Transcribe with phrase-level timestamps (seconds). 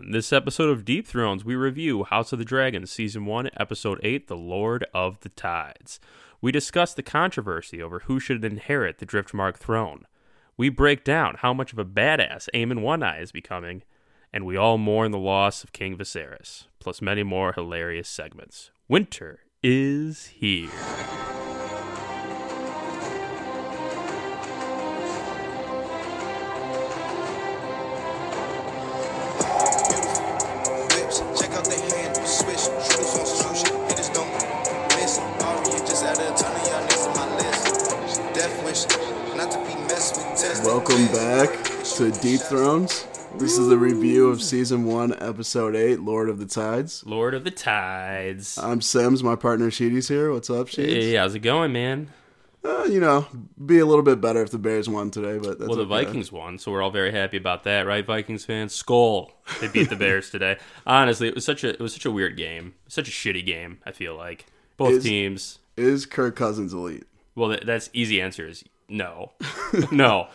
[0.00, 4.00] On this episode of Deep Thrones, we review House of the Dragon, Season 1, Episode
[4.02, 6.00] 8, The Lord of the Tides.
[6.40, 10.06] We discuss the controversy over who should inherit the Driftmark throne.
[10.56, 13.82] We break down how much of a badass Aemond One Eye is becoming,
[14.32, 18.70] and we all mourn the loss of King Viserys, plus many more hilarious segments.
[18.88, 20.70] Winter is here.
[40.64, 41.50] Welcome back
[41.96, 43.06] to Deep Thrones.
[43.36, 47.04] This is a review of season one, episode eight, Lord of the Tides.
[47.04, 48.56] Lord of the Tides.
[48.56, 50.32] I'm Sims, my partner Sheedy's here.
[50.32, 50.86] What's up, Sheeds?
[50.94, 52.08] Hey, how's it going, man?
[52.64, 53.26] Uh, you know,
[53.66, 56.04] be a little bit better if the Bears won today, but that's Well, the okay.
[56.06, 58.74] Vikings won, so we're all very happy about that, right, Vikings fans?
[58.82, 60.56] Skol, they beat the Bears today.
[60.86, 63.78] Honestly, it was such a it was such a weird game, such a shitty game.
[63.84, 64.46] I feel like
[64.78, 65.58] both Is- teams.
[65.76, 67.04] Is Kirk Cousins elite?
[67.36, 69.32] Well, that, that's easy answer is no,
[69.92, 70.28] no.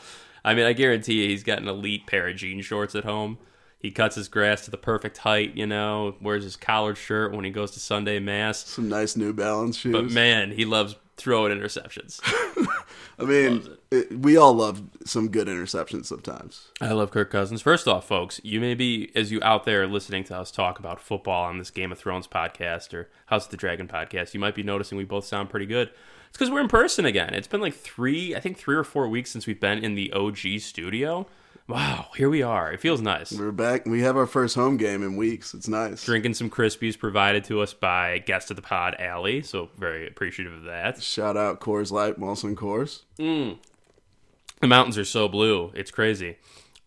[0.43, 3.37] I mean, I guarantee you, he's got an elite pair of jean shorts at home.
[3.79, 6.15] He cuts his grass to the perfect height, you know.
[6.21, 8.65] Wears his collared shirt when he goes to Sunday mass.
[8.65, 9.91] Some nice New Balance shoes.
[9.91, 12.19] But man, he loves throwing interceptions.
[13.19, 16.67] I mean, it, we all love some good interceptions sometimes.
[16.81, 17.61] I love Kirk Cousins.
[17.61, 20.99] First off, folks, you may be, as you out there listening to us talk about
[20.99, 24.55] football on this Game of Thrones podcast or House of the Dragon podcast, you might
[24.55, 25.89] be noticing we both sound pretty good.
[26.29, 27.33] It's because we're in person again.
[27.33, 30.11] It's been like three, I think three or four weeks since we've been in the
[30.13, 31.27] OG studio.
[31.67, 32.71] Wow, here we are.
[32.71, 33.31] It feels nice.
[33.31, 33.87] We're back.
[33.87, 35.55] We have our first home game in weeks.
[35.55, 36.03] It's nice.
[36.05, 39.41] Drinking some Krispies provided to us by guest of the pod, Allie.
[39.41, 41.01] So very appreciative of that.
[41.01, 43.01] Shout out Coors Light, Molson Coors.
[43.17, 45.71] The mountains are so blue.
[45.73, 46.37] It's crazy.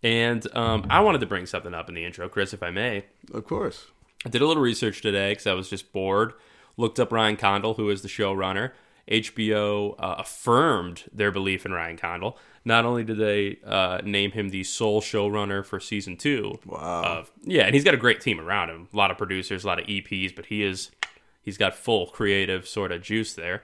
[0.03, 3.05] And um, I wanted to bring something up in the intro, Chris, if I may.
[3.35, 3.87] Of course.
[4.25, 6.35] I did a little research today because I was just bored.
[6.77, 8.71] Looked up Ryan Condal, who is the showrunner.
[9.11, 12.39] HBO uh, affirmed their belief in Ryan Condal.
[12.65, 17.03] Not only did they uh, name him the sole showrunner for season two, Wow.
[17.03, 18.89] of yeah, and he's got a great team around him.
[18.93, 20.91] A lot of producers, a lot of EPs, but he is
[21.43, 23.63] he's got full creative sort of juice there.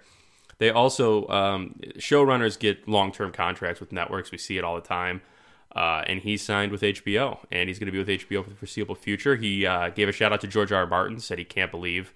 [0.59, 4.31] They also um, showrunners get long term contracts with networks.
[4.31, 5.21] We see it all the time.
[5.75, 8.55] Uh, and he signed with HBO, and he's going to be with HBO for the
[8.55, 9.35] foreseeable future.
[9.35, 10.83] He uh, gave a shout out to George R.
[10.83, 10.87] R.
[10.87, 12.15] Martin, said he can't believe,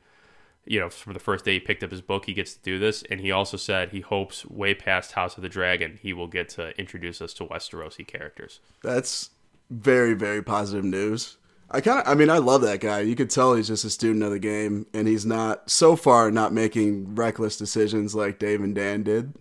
[0.69, 2.79] you know, from the first day he picked up his book, he gets to do
[2.79, 3.03] this.
[3.11, 6.49] And he also said he hopes way past House of the Dragon, he will get
[6.51, 8.61] to introduce us to Westerosi characters.
[8.83, 9.31] That's
[9.71, 11.37] very, very positive news.
[11.71, 13.01] I kind of, I mean, I love that guy.
[13.01, 16.31] You could tell he's just a student of the game, and he's not, so far,
[16.31, 19.35] not making reckless decisions like Dave and Dan did.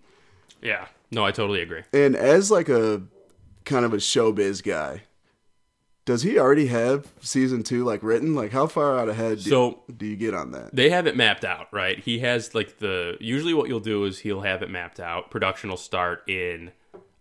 [0.61, 1.83] Yeah, no, I totally agree.
[1.93, 3.03] And as like a
[3.63, 5.03] kind of a showbiz guy,
[6.07, 8.33] does he already have season two like written?
[8.33, 10.73] Like, how far out ahead do, So- do you get on that?
[10.73, 11.99] They have it mapped out, right?
[11.99, 15.29] He has like the usually what you'll do is he'll have it mapped out.
[15.29, 16.71] Production will start in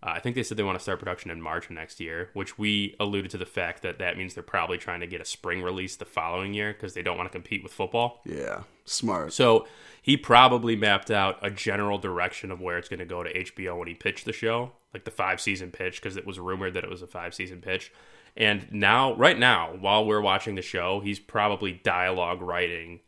[0.02, 2.30] uh, I think they said they want to start production in March of next year,
[2.32, 5.24] which we alluded to the fact that that means they're probably trying to get a
[5.24, 8.20] spring release the following year because they don't want to compete with football.
[8.24, 9.32] Yeah, smart.
[9.32, 9.66] So
[10.00, 13.76] he probably mapped out a general direction of where it's going to go to HBO
[13.78, 16.84] when he pitched the show, like the five season pitch, because it was rumored that
[16.84, 17.90] it was a five season pitch.
[18.36, 23.00] And now, right now, while we're watching the show, he's probably dialogue writing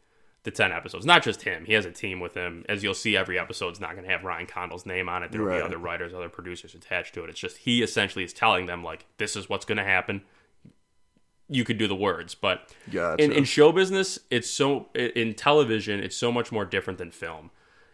[0.45, 1.05] the 10 episodes.
[1.05, 2.65] Not just him, he has a team with him.
[2.69, 5.31] As you'll see, every episode's not going to have Ryan Condal's name on it.
[5.31, 5.59] There will Right.
[5.59, 7.31] be other writers, other producers attached to it.
[7.31, 10.23] It's just he essentially is telling them, like, this is what's going to happen.
[11.51, 13.23] You could do the words, but Gotcha.
[13.23, 17.51] in, in show business, it's so in television, it's so much more different than film.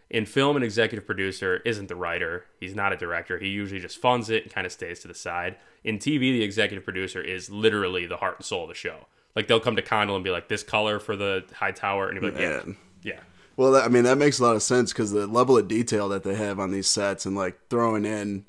[0.09, 3.39] In film, an executive producer isn't the writer; he's not a director.
[3.39, 5.57] He usually just funds it and kind of stays to the side.
[5.83, 9.07] In TV, the executive producer is literally the heart and soul of the show.
[9.35, 12.21] Like they'll come to Condal and be like, "This color for the high tower," and
[12.21, 12.63] you're like, "Yeah,
[13.01, 13.19] yeah."
[13.57, 16.09] Well, that, I mean, that makes a lot of sense because the level of detail
[16.09, 18.45] that they have on these sets and like throwing in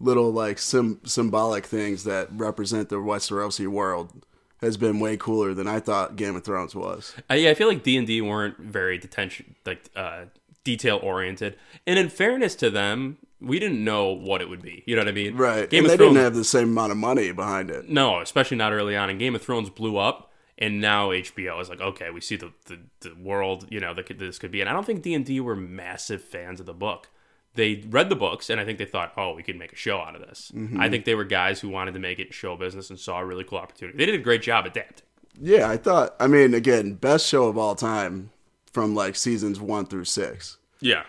[0.00, 4.24] little like sim- symbolic things that represent the Westerosi world
[4.60, 7.14] has been way cooler than I thought Game of Thrones was.
[7.30, 10.24] Uh, yeah, I feel like D and D weren't very detention like uh,
[10.68, 11.56] detail oriented.
[11.86, 14.82] And in fairness to them, we didn't know what it would be.
[14.86, 15.34] You know what I mean?
[15.34, 15.70] Right.
[15.70, 16.12] Game and of they Thrones.
[16.14, 17.88] didn't have the same amount of money behind it.
[17.88, 19.08] No, especially not early on.
[19.08, 22.52] And Game of Thrones blew up, and now HBO is like, okay, we see the
[22.66, 24.60] the, the world, you know, that could, this could be.
[24.60, 27.08] And I don't think D and D were massive fans of the book.
[27.54, 29.98] They read the books, and I think they thought, oh, we could make a show
[29.98, 30.52] out of this.
[30.54, 30.80] Mm-hmm.
[30.80, 33.24] I think they were guys who wanted to make it show business and saw a
[33.24, 33.96] really cool opportunity.
[33.96, 35.06] They did a great job adapting.
[35.40, 38.30] Yeah, I thought, I mean, again, best show of all time
[38.72, 40.57] from like seasons one through six.
[40.80, 41.04] Yeah,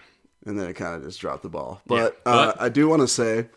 [0.46, 1.82] and then it kind of just dropped the ball.
[1.86, 3.48] But, Yeah, uh, I do want to say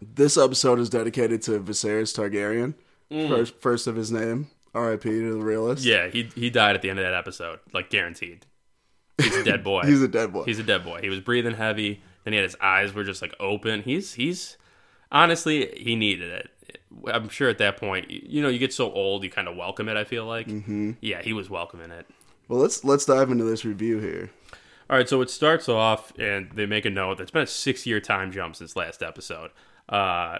[0.00, 2.74] this episode is dedicated to Viserys Targaryen,
[3.10, 3.28] Mm.
[3.28, 5.08] first, first of his name, R.I.P.
[5.08, 5.84] to the realist.
[5.84, 8.44] Yeah, he he died at the end of that episode, like guaranteed.
[9.16, 9.82] He's a dead boy.
[9.86, 10.44] he's a dead boy.
[10.44, 11.00] He's a dead boy.
[11.00, 12.02] He was breathing heavy.
[12.24, 13.82] Then he had his eyes were just like open.
[13.82, 14.56] He's he's
[15.10, 16.50] honestly he needed it.
[17.06, 19.88] I'm sure at that point, you know, you get so old, you kind of welcome
[19.88, 19.96] it.
[19.96, 20.92] I feel like, mm-hmm.
[21.00, 22.06] yeah, he was welcoming it.
[22.48, 24.30] well, let's let's dive into this review here.
[24.90, 27.18] All right, so it starts off, and they make a note.
[27.18, 29.50] That it's been a six-year time jump since last episode,
[29.88, 30.38] uh,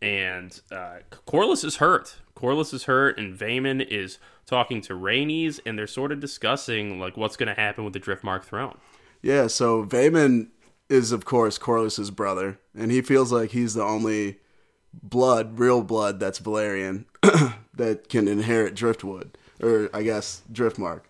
[0.00, 2.16] and uh, Corlys is hurt.
[2.34, 7.18] Corlys is hurt, and Vaemond is talking to Rhaenys, and they're sort of discussing like
[7.18, 8.78] what's going to happen with the Driftmark throne.
[9.20, 10.48] Yeah, so Vaemond
[10.88, 14.38] is of course Corlys's brother, and he feels like he's the only
[15.02, 17.04] blood, real blood that's Velaryon
[17.74, 21.02] that can inherit Driftwood, or I guess Driftmark.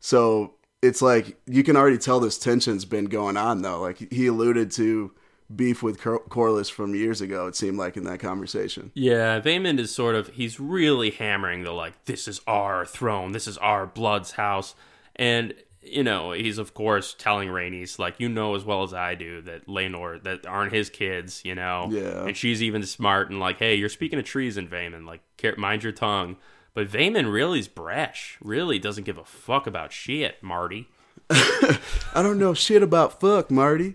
[0.00, 3.80] So it's like you can already tell this tension's been going on though.
[3.80, 5.12] Like he alluded to
[5.54, 7.46] beef with Cor- Corlys from years ago.
[7.48, 8.90] It seemed like in that conversation.
[8.94, 13.46] Yeah, Vaemond is sort of he's really hammering the like this is our throne, this
[13.46, 14.74] is our blood's house,
[15.16, 19.14] and you know he's of course telling Rhaenys like you know as well as I
[19.14, 22.26] do that Laenor that aren't his kids, you know, Yeah.
[22.26, 25.82] and she's even smart and like hey you're speaking of treason, Vaemond, like care- mind
[25.82, 26.36] your tongue.
[26.74, 28.38] But Vaemond really is brash.
[28.42, 30.88] Really doesn't give a fuck about shit, Marty.
[31.30, 31.78] I
[32.22, 33.94] don't know shit about fuck Marty,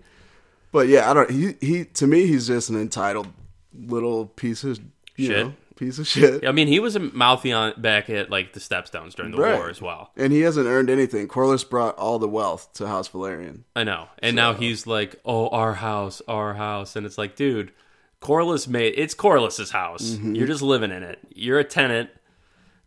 [0.72, 1.30] but yeah, I don't.
[1.30, 3.28] He he to me he's just an entitled
[3.78, 4.80] little piece of
[5.16, 5.46] you Shit.
[5.48, 6.46] know piece of shit.
[6.48, 9.56] I mean, he was a mouthy on back at like the Stepstones during the Right.
[9.58, 10.12] war as well.
[10.16, 11.28] And he hasn't earned anything.
[11.28, 13.64] Corlys brought all the wealth to House Velaryon.
[13.76, 14.08] I know.
[14.20, 17.74] And now he's like, "Oh, our house, our house," and it's like, dude,
[18.22, 20.12] Corlys made it's Corlys's house.
[20.12, 20.36] Mm-hmm.
[20.36, 21.20] You're just living in it.
[21.34, 22.10] You're a tenant.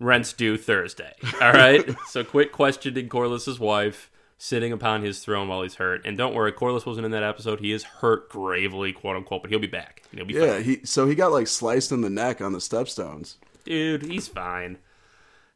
[0.01, 1.13] Rent's due Thursday.
[1.41, 1.85] All right.
[2.09, 4.11] so quit questioning Corlys's wife
[4.41, 6.01] sitting upon his throne while he's hurt.
[6.07, 7.59] And don't worry, Corlys wasn't in that episode.
[7.61, 10.03] He is hurt gravely, quote unquote, but he'll be back.
[10.15, 10.63] He'll be Yeah, fine.
[10.65, 13.35] he so he got like sliced in the neck on the stepstones.
[13.65, 14.79] Dude, he's fine.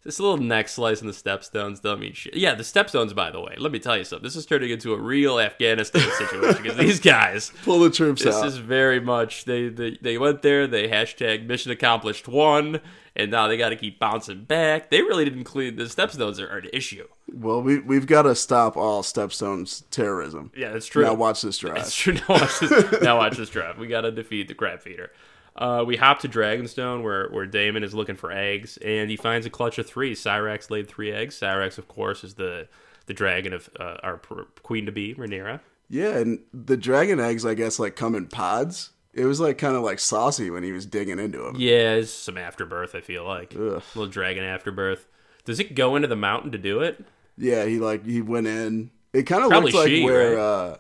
[0.05, 2.35] This little neck slice in the stepstones don't mean shit.
[2.35, 4.25] Yeah, the stepstones, by the way, let me tell you something.
[4.25, 8.35] This is turning into a real Afghanistan situation because these guys, Pull the troops this
[8.35, 8.47] out.
[8.47, 12.81] is very much they, they they went there, they hashtag mission accomplished one,
[13.15, 14.91] and now they got to keep bouncing back.
[14.91, 17.07] They really didn't clean the stepstones are an issue.
[17.33, 20.51] well, we we've got to stop all stepstones terrorism.
[20.57, 21.05] Yeah, that's true.
[21.05, 21.79] Now watch this drive.
[21.79, 22.15] It's true.
[22.29, 23.79] Now watch this, now watch this draft.
[23.79, 25.13] We got to defeat the crab feeder.
[25.55, 29.45] Uh, we hop to Dragonstone where, where Daemon is looking for eggs, and he finds
[29.45, 30.15] a clutch of three.
[30.15, 31.39] Syrax laid three eggs.
[31.39, 32.69] Syrax, of course, is the
[33.05, 34.17] the dragon of uh, our
[34.63, 35.61] queen to be, Rhaenyra.
[35.91, 38.92] Yeah, and the dragon eggs, I guess, like come in pods.
[39.15, 41.57] It was like kind of like saucy when he was digging into them.
[41.59, 42.95] Yeah, it's some afterbirth.
[42.95, 43.83] I feel like Ugh.
[43.95, 45.07] little dragon afterbirth.
[45.45, 47.05] Does it go into the mountain to do it?
[47.37, 48.91] Yeah, he like he went in.
[49.13, 50.43] It kind of looked like she, where right?
[50.43, 50.77] uh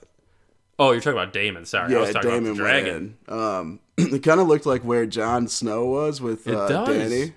[0.78, 1.64] Oh, you're talking about Daemon.
[1.66, 3.16] Sorry, I was yeah Daemon dragon.
[3.28, 6.84] Um, it kind of looked like where Jon Snow was with It uh.
[6.84, 7.34] Danny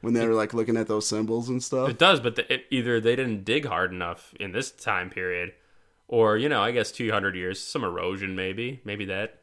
[0.00, 1.88] when they were like looking at those symbols and stuff.
[1.88, 5.52] It does, but the, it, either they didn't dig hard enough in this time period,
[6.06, 9.40] or you know, I guess 200 years, some erosion, maybe, maybe that,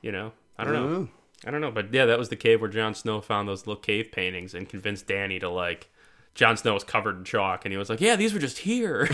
[0.00, 1.08] you know, I don't know.
[1.44, 3.80] I don't know, but yeah, that was the cave where Jon Snow found those little
[3.80, 5.90] cave paintings and convinced Danny to like.
[6.34, 9.08] Jon Snow was covered in chalk, and he was like, "Yeah, these were just here."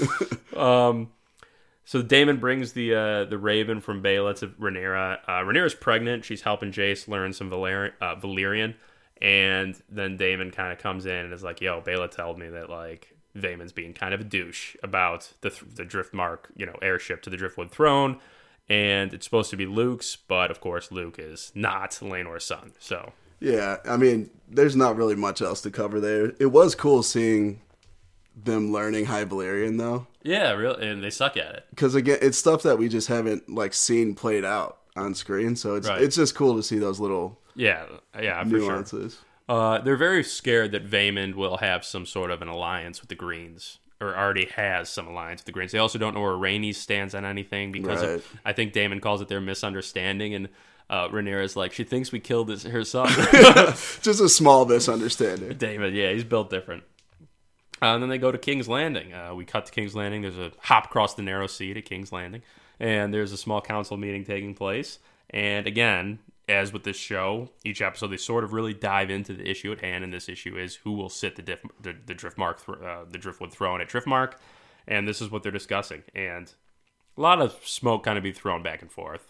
[0.56, 1.10] um,
[1.84, 5.18] so Daemon brings the uh, the Raven from Baela to Rhaenyra.
[5.26, 6.24] Uh, Rhaenyra's pregnant.
[6.24, 8.74] She's helping Jace learn some Valer- uh, Valyrian,
[9.20, 12.70] and then Daemon kind of comes in and is like, "Yo, Baela told me that
[12.70, 17.22] like Vaemond's being kind of a douche about the th- the Driftmark, you know, heirship
[17.22, 18.20] to the Driftwood throne."
[18.70, 22.72] And it's supposed to be Luke's, but of course Luke is not Laenor's son.
[22.78, 26.32] So Yeah, I mean, there's not really much else to cover there.
[26.40, 27.60] It was cool seeing
[28.36, 31.64] them learning High Valyrian though, yeah, real, and they suck at it.
[31.70, 35.56] because again, it's stuff that we just haven't like seen played out on screen.
[35.56, 36.00] So it's Right.
[36.00, 37.84] it's just cool to see those little Yeah,
[38.20, 38.58] yeah, for sure.
[38.60, 39.18] nuances.
[39.48, 43.16] Uh, they're very scared that Vaemond will have some sort of an alliance with the
[43.16, 45.72] Greens, or already has some alliance with the Greens.
[45.72, 48.10] They also don't know where Rainey stands on anything because Right.
[48.16, 50.48] of, I think Daemon calls it their misunderstanding, and
[50.88, 53.08] uh, Rhaenyra's like she thinks we killed his, her son.
[54.02, 55.56] Just a small misunderstanding.
[55.58, 56.82] Daemon, yeah, he's built different.
[57.82, 59.12] Uh, and then they go to King's Landing.
[59.14, 60.20] Uh, we cut to King's Landing.
[60.22, 62.42] There's a hop across the narrow sea to King's Landing,
[62.78, 64.98] and there's a small council meeting taking place.
[65.30, 66.18] And again,
[66.50, 69.80] as with this show, each episode they sort of really dive into the issue at
[69.80, 73.04] hand, and this issue is who will sit the diff, the, the Driftmark thr uh,
[73.10, 74.34] the Driftwood throne at Driftmark,
[74.86, 76.02] and this is what they're discussing.
[76.14, 76.52] And
[77.16, 79.26] a lot of smoke kind of be thrown back and forth.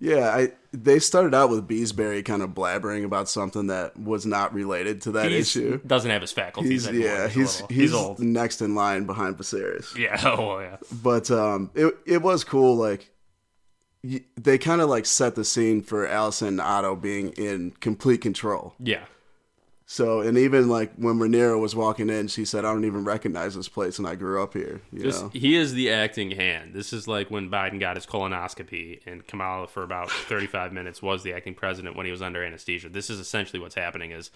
[0.00, 4.54] Yeah, I they started out with Beesbury kind of blabbering about something that was not
[4.54, 5.80] related to that He's, issue.
[5.84, 7.08] doesn't have his faculties He's anymore.
[7.08, 8.20] yeah, he's little- he's, old.
[8.20, 9.96] next in line behind Viserys.
[9.96, 10.76] Yeah, oh yeah.
[11.02, 12.76] But um, it it was cool.
[12.76, 13.10] Like
[14.36, 18.74] they kind of like set the scene for Alicent and Otto being in complete control.
[18.78, 19.04] Yeah.
[19.90, 23.54] So, and even like when Rhaenyra was walking in, she said, "I don't even recognize
[23.54, 26.74] this place, and I grew up here." You This, know, he is the acting hand.
[26.74, 31.22] This is like when Biden got his colonoscopy and Kamala for about 35 minutes was
[31.22, 32.90] the acting president when he was under anesthesia.
[32.90, 34.30] This is essentially what's happening is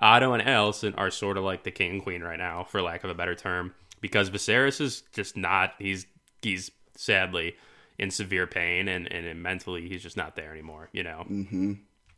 [0.00, 3.04] Otto and Alicent are sort of like the king and queen right now, for lack
[3.04, 6.06] of a better term, because Viserys is just not, he's,
[6.42, 7.54] he's sadly
[7.98, 11.24] in severe pain and, and mentally he's just not there anymore, you know?
[11.30, 11.74] Mm-hmm.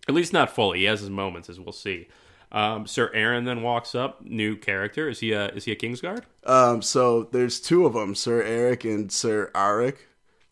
[0.08, 0.80] At least not fully.
[0.80, 2.08] He has his moments, as we'll see.
[2.50, 5.08] Um, Sir Aaron then walks up, new character.
[5.08, 6.22] Is he a is he a Kingsguard?
[6.44, 9.96] um, so there's two of them, Sir Eric and Sir Arik,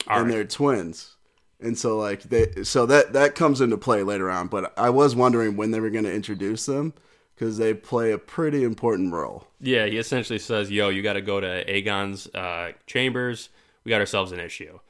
[0.06, 0.21] Arik.
[0.21, 1.16] and they're twins.
[1.59, 4.49] And so like they, so that that comes into play later on.
[4.49, 6.92] But I was wondering when they were going to introduce them
[7.35, 9.47] because they play a pretty important role.
[9.59, 13.49] Yeah, he essentially says, "Yo, you got to go to Aegon's uh, chambers.
[13.85, 14.80] We got ourselves an issue."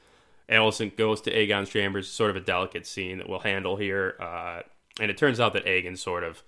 [0.49, 2.09] Alicent goes to Aegon's chambers.
[2.09, 4.61] Sort of a delicate scene that we'll handle here, uh,
[4.99, 6.43] and it turns out that Aegon sort of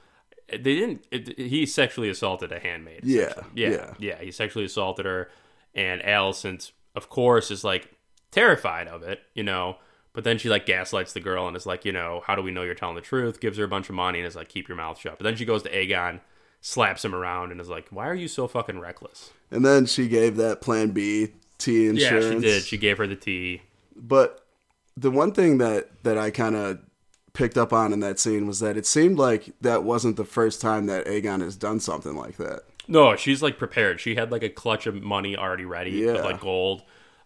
[0.50, 1.06] they didn't.
[1.12, 3.02] It, he sexually assaulted a handmaid.
[3.04, 3.94] Yeah, yeah, yeah.
[4.00, 4.22] yeah.
[4.22, 5.30] He sexually assaulted her,
[5.76, 7.90] and Alicent, of course, is like
[8.32, 9.78] terrified of it, you know.
[10.14, 12.52] But then she like gaslights the girl and is like, you know, how do we
[12.52, 13.40] know you're telling the truth?
[13.40, 15.20] Gives her a bunch of money and is like, keep your mouth shut.
[15.20, 16.20] But then she goes to Aegon,
[16.62, 19.30] slaps him around, and is like, why are you so fucking reckless?
[19.52, 21.30] And then she gave that Plan B
[21.60, 22.26] tea insurance.
[22.26, 22.64] Yeah, she did.
[22.64, 23.62] She gave her the tea.
[24.00, 24.46] But
[24.98, 26.80] the one thing that that I kind of
[27.34, 30.62] picked up on in that scene was that it seemed like that wasn't the first
[30.62, 32.62] time that Aegon has done something like that.
[32.88, 34.00] No, she's like prepared.
[34.00, 36.14] She had like a clutch of money already ready Yeah.
[36.24, 36.82] like gold.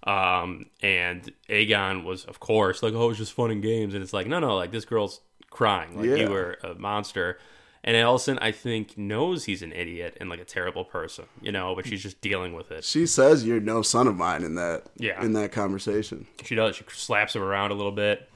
[0.05, 3.93] Um, and Aegon was, of course, like, oh, it's just fun and games.
[3.93, 5.95] And it's like, no, no, like this girl's crying.
[5.97, 6.15] Like Yeah.
[6.15, 7.39] you were a monster.
[7.85, 11.75] And Alicent, I think, knows he's an idiot and like a terrible person, you know,
[11.75, 12.85] but she's just dealing with it.
[12.85, 15.21] She says you're no son of mine in that Yeah.
[15.23, 16.25] in that conversation.
[16.45, 16.77] She does.
[16.77, 18.29] She slaps him around a little bit.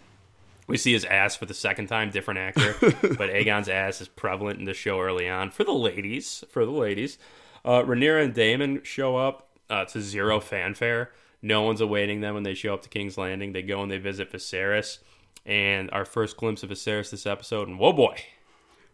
[0.68, 2.76] We see his ass for the second time, different actor,
[3.18, 6.44] but Aegon's ass is prevalent in the show early on for the ladies.
[6.50, 7.18] For the ladies,
[7.64, 11.14] uh, Rhaenyra and Daemon show up uh, to zero fanfare.
[11.42, 13.54] No one's awaiting them when they show up to King's Landing.
[13.54, 14.98] They go and they visit Viserys,
[15.46, 17.70] and our first glimpse of Viserys this episode.
[17.70, 18.18] And whoa, boy,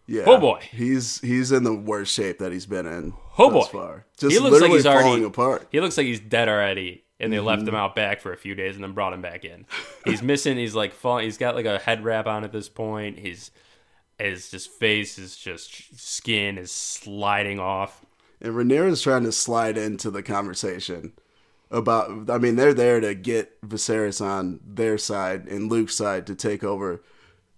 [0.05, 0.23] Yeah.
[0.27, 0.59] Oh, boy.
[0.71, 3.79] he's he's in the worst shape that he's been in Oh, thus boy.
[3.79, 4.05] far.
[4.17, 5.67] Just he looks like literally he's already falling apart.
[5.71, 7.69] He looks like he's dead already, and they left Mm-hmm.
[7.69, 9.65] him out back for a few days and then brought him back in.
[10.05, 10.57] He's missing.
[10.57, 11.23] He's like falling.
[11.25, 13.19] He's got like a head wrap on at this point.
[13.19, 13.49] His
[14.19, 18.05] his just face is just skin is sliding off.
[18.41, 21.13] And Rhaenyra's trying to slide into the conversation
[21.71, 22.29] about.
[22.29, 26.61] I mean, they're there to get Viserys on their side and Luke's side to take
[26.63, 27.01] over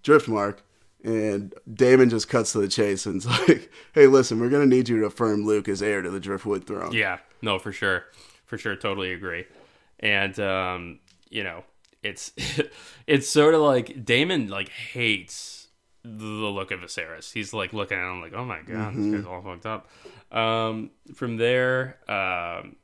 [0.04, 0.60] Driftmark.
[1.06, 5.00] And Daemon just cuts to the chase and's like, "Hey, listen, we're gonna need you
[5.02, 8.06] to affirm Luke as heir to the Driftwood throne." Yeah, no, for sure,
[8.48, 9.46] for sure, totally agree.
[10.00, 11.64] And um, you know,
[12.02, 12.32] it's
[13.08, 15.68] it's sort of like Daemon like hates
[16.04, 17.32] the look of Viserys.
[17.32, 19.88] He's like looking at him like, oh my god, this guy's all fucked up.
[20.32, 22.78] Um, from there, um,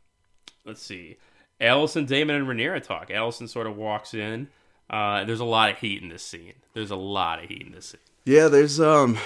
[0.63, 1.17] let's see,
[1.59, 3.09] Alicent, Daemon, and Rhaenyra talk.
[3.09, 4.47] Alicent sort of walks in.
[4.91, 6.53] Uh, there's a lot of heat in this scene.
[6.73, 7.99] There's a lot of heat in this scene.
[8.25, 9.17] Yeah, there's um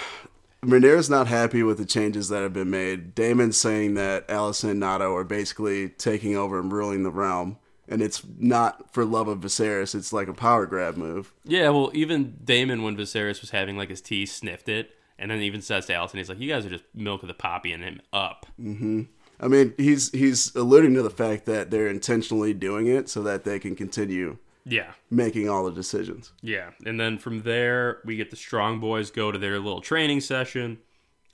[0.63, 3.13] Rhaenyra's not happy with the changes that have been made.
[3.13, 7.57] Daemon's saying that Alicent and Otto are basically taking over and ruling the realm.
[7.87, 11.33] And it's not for love of Viserys, it's like a power grab move.
[11.43, 15.39] Yeah, well, even Daemon, when Viserys was having like his tea, sniffed it, and then
[15.41, 17.83] even says to Alicent, he's like, "You guys are just milk of the poppy and
[17.83, 19.03] him up." Hmm.
[19.39, 23.43] I mean, he's he's alluding to the fact that they're intentionally doing it so that
[23.43, 26.31] they can continue Yeah, making all the decisions.
[26.41, 26.71] yeah.
[26.85, 30.79] And then from there, we get the Strong Boys go to their little training session.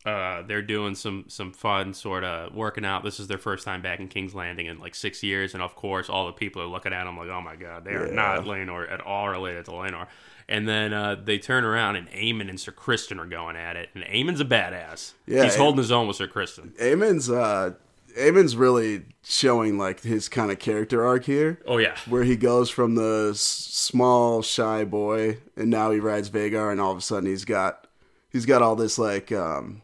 [0.05, 3.03] Uh, they're doing some some fun sort of working out.
[3.03, 5.75] This is their first time back in King's Landing in like six years, and of
[5.75, 8.13] course, all the people are looking at them like, "Oh my god, they are Yeah.
[8.13, 10.07] not Laenor at all related to Laenor."
[10.49, 13.89] And then uh, they turn around, and Aemond and Sir Criston are going at it,
[13.93, 15.13] and Aemond's a badass.
[15.27, 16.75] Yeah, he's holding his own with Sir Criston.
[16.81, 17.73] Aemond's uh
[18.17, 21.59] Aemond's really showing like his kind of character arc here.
[21.65, 26.29] Oh yeah, where he goes from the s- small shy boy and now he rides
[26.29, 27.87] Vhagar and all of a sudden he's got
[28.29, 29.81] he's got all this like um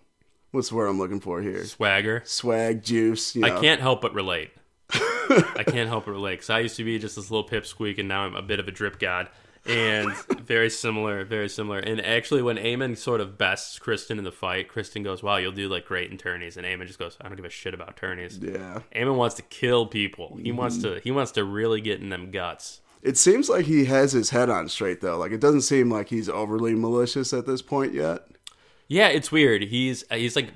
[0.51, 2.21] what's the word I'm looking for here swagger.
[2.25, 3.47] swag juice you know.
[3.57, 4.51] I can't help but relate.
[4.93, 8.07] I can't help but relate because I used to be just this little pipsqueak, and
[8.07, 9.29] now I'm a bit of a drip god.
[9.65, 10.13] And
[10.45, 11.79] very similar, very similar.
[11.79, 15.51] And actually, when Aemond sort of bests Criston in the fight, Criston goes, "Wow, you'll
[15.51, 17.97] do like great in tourneys," and Aemond just goes, "I don't give a shit about
[17.97, 20.37] tourneys." yeah Aemond wants to kill people.
[20.41, 20.95] He wants mm-hmm.
[20.95, 21.01] to.
[21.01, 22.81] He wants to really get in them guts.
[23.01, 26.09] it seems like he has his head on straight though like it doesn't seem like
[26.09, 28.27] he's overly malicious at this point yet
[28.89, 29.63] Yeah, it's weird.
[29.63, 30.47] He's he's like,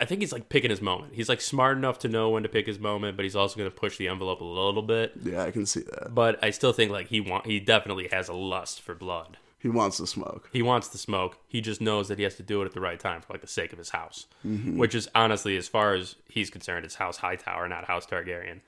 [0.00, 1.14] I think he's like picking his moment.
[1.14, 3.70] He's like smart enough to know when to pick his moment, but he's also going
[3.70, 5.12] to push the envelope a little bit.
[5.22, 8.28] yeah I can see that but I still think like he want he definitely has
[8.28, 9.36] a lust for blood.
[9.60, 10.48] He wants the smoke.
[10.52, 11.38] He wants the smoke.
[11.48, 13.40] He just knows that he has to do it at the right time for like
[13.40, 14.78] the sake of his house, Mm-hmm.
[14.78, 18.60] which is honestly, as far as he's concerned, it's House Hightower, not House Targaryen.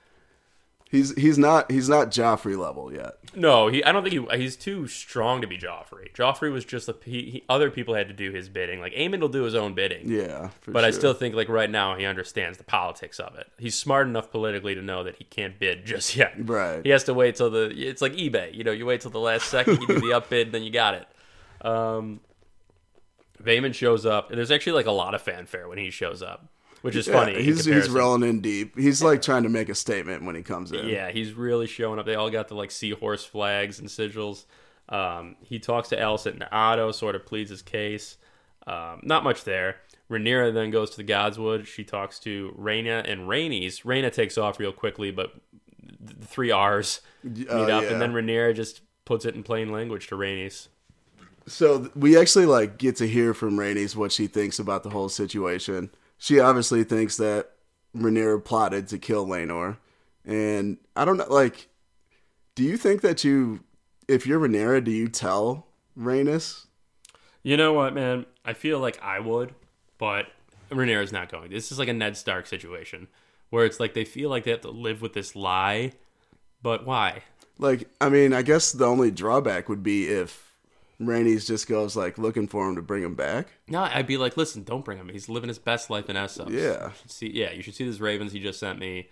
[0.90, 3.14] He's he's not he's not Joffrey level yet.
[3.36, 3.84] No, he.
[3.84, 4.38] I don't think he.
[4.38, 6.12] He's too strong to be Joffrey.
[6.12, 6.96] Joffrey was just a.
[7.04, 8.80] He, he, other people had to do his bidding.
[8.80, 10.10] Like Aemond will do his own bidding.
[10.10, 13.46] Yeah, for But I still think like right now he understands the politics of it.
[13.56, 16.34] He's smart enough politically to know that he can't bid just yet.
[16.36, 16.80] Right.
[16.82, 17.70] He has to wait till the.
[17.70, 18.52] It's like eBay.
[18.52, 20.64] You know, you wait till the last second, you do the up bid, and then
[20.64, 21.06] you got it.
[21.64, 22.20] Um,
[23.40, 26.48] Vaemond shows up, and there's actually like a lot of fanfare when he shows up,
[26.82, 27.42] which is Yeah, funny.
[27.42, 28.78] he's he's rolling in deep.
[28.78, 30.88] He's like trying to make a statement when he comes in.
[30.88, 32.06] Yeah, he's really showing up.
[32.06, 34.44] They all got the like seahorse flags and sigils.
[34.88, 38.16] Um, he talks to Alicent and Otto, sort of pleads his case.
[38.66, 39.76] Um, not much there.
[40.10, 41.66] Rhaenyra then goes to the Godswood.
[41.66, 43.82] She talks to Rhaena and Rhaenys.
[43.84, 45.32] Rhaena takes off real quickly, but
[46.00, 47.90] the three R's meet Oh, up, yeah.
[47.92, 50.66] and then Rhaenyra just puts it in plain language to Rhaenys.
[51.46, 54.90] So th- we actually like get to hear from Rhaenys what she thinks about the
[54.90, 55.90] whole situation.
[56.20, 57.52] She obviously thinks that
[57.96, 59.78] Rhaenyra plotted to kill Laenor,
[60.24, 61.26] and I don't know.
[61.28, 61.68] Like,
[62.54, 63.64] do you think that you,
[64.06, 65.66] if you're Rhaenyra, do you tell
[65.98, 66.66] Rhaenys?
[67.42, 68.26] You know what, man?
[68.44, 69.54] I feel like I would,
[69.96, 70.26] but
[70.70, 71.50] Rhaenyra's not going.
[71.50, 73.08] This is like a Ned Stark situation
[73.48, 75.92] where it's like they feel like they have to live with this lie,
[76.62, 77.22] but why?
[77.58, 80.49] Like, I mean, I guess the only drawback would be if
[81.00, 83.48] Rhaenys just goes like looking for him to bring him back.
[83.68, 85.08] No, I'd be like, listen, don't bring him.
[85.08, 86.50] He's living his best life in Essos.
[86.50, 86.90] Yeah.
[87.06, 89.08] See, yeah, you should see this Ravens he just sent me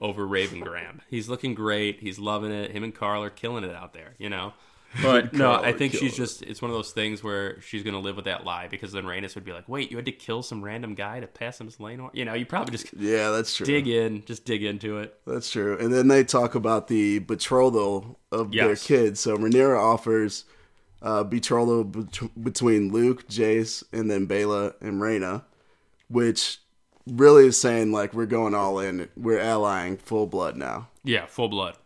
[0.00, 1.00] over Ravengram.
[1.08, 2.00] He's looking great.
[2.00, 2.72] He's loving it.
[2.72, 4.52] Him and Qarl are killing it out there, you know?
[5.02, 8.00] But no, I think she's just, it's one of those things where she's going to
[8.00, 10.40] live with that lie because then Rhaenys would be like, wait, you had to kill
[10.44, 12.10] some random guy to pass him as Laenor?
[12.12, 13.66] You know, you probably just Yeah, that's true.
[13.66, 15.18] dig in, just dig into it.
[15.26, 15.76] That's true.
[15.80, 19.18] And then they talk about the betrothal of their kids.
[19.18, 20.44] So Rhaenyra offers
[21.04, 25.44] uh, betrothal bet- between Luke, Jace, and then Baela and Rhaena,
[26.08, 26.58] which
[27.06, 29.08] really is saying like we're going all in.
[29.16, 30.88] We're allying full blood now.
[31.04, 31.76] Yeah, full blood.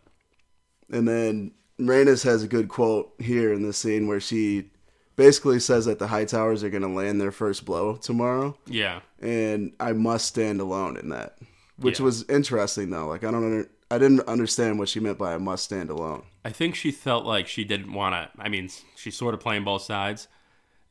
[0.91, 4.69] And then Rhaenys has a good quote here in this scene where she
[5.15, 9.01] basically says that the High Towers are going to land their first blow tomorrow, Yeah.
[9.21, 11.37] and I must stand alone in that.
[11.77, 12.05] Which Yeah.
[12.05, 13.07] was interesting though.
[13.07, 16.23] Like I don't I didn't understand what she meant by I must stand alone.
[16.45, 18.41] I think she felt like she didn't want to.
[18.41, 20.27] I mean, she's sort of playing both sides.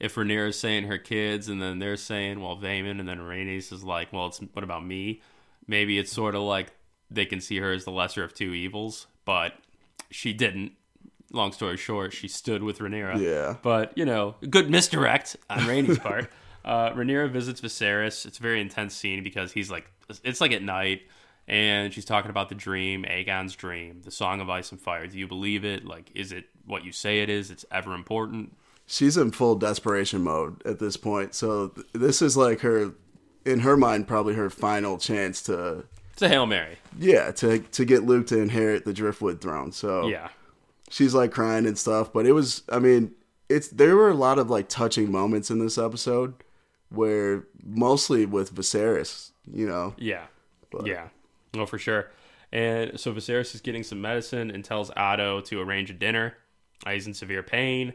[0.00, 3.84] If Rhaenyra's saying her kids, and then they're saying, well, Vaemond, and then Rhaenys is
[3.84, 5.22] like, well, it's what about me?
[5.66, 6.72] Maybe it's sort of like
[7.10, 9.54] they can see her as the lesser of two evils, but
[10.10, 10.72] she didn't.
[11.30, 13.20] Long story short, she stood with Rhaenyra.
[13.20, 13.56] Yeah.
[13.62, 16.30] But, you know, good misdirect on Rhaenys part.
[16.64, 18.26] Uh, Rhaenyra visits Viserys.
[18.26, 19.90] It's a very intense scene because he's like,
[20.22, 21.00] it's like at night,
[21.48, 25.06] and she's talking about the dream, Aegon's dream, the Song of Ice and Fire.
[25.08, 25.84] Do you believe it?
[25.84, 27.50] Like, is it what you say it is?
[27.50, 28.54] It's ever important.
[28.86, 31.34] she's in full desperation mode at this point.
[31.34, 32.92] So th- this is like her,
[33.44, 36.76] in her mind, probably her final chance to, It's a hail mary.
[36.98, 39.72] yeah, to to get Luke to inherit the Driftwood throne.
[39.72, 40.28] So Yeah,
[40.90, 42.12] she's like crying and stuff.
[42.12, 43.12] But it was, I mean,
[43.48, 46.34] it's there were a lot of like touching moments in this episode,
[46.90, 50.26] where mostly with Viserys, you know, yeah,
[50.84, 51.08] yeah.
[51.54, 52.10] No, for sure.
[52.52, 56.34] And so Viserys is getting some medicine and tells Otto to arrange a dinner.
[56.86, 57.92] Uh, he's in severe pain.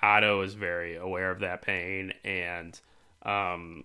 [0.00, 2.78] Otto is very aware of that pain, and
[3.22, 3.82] um,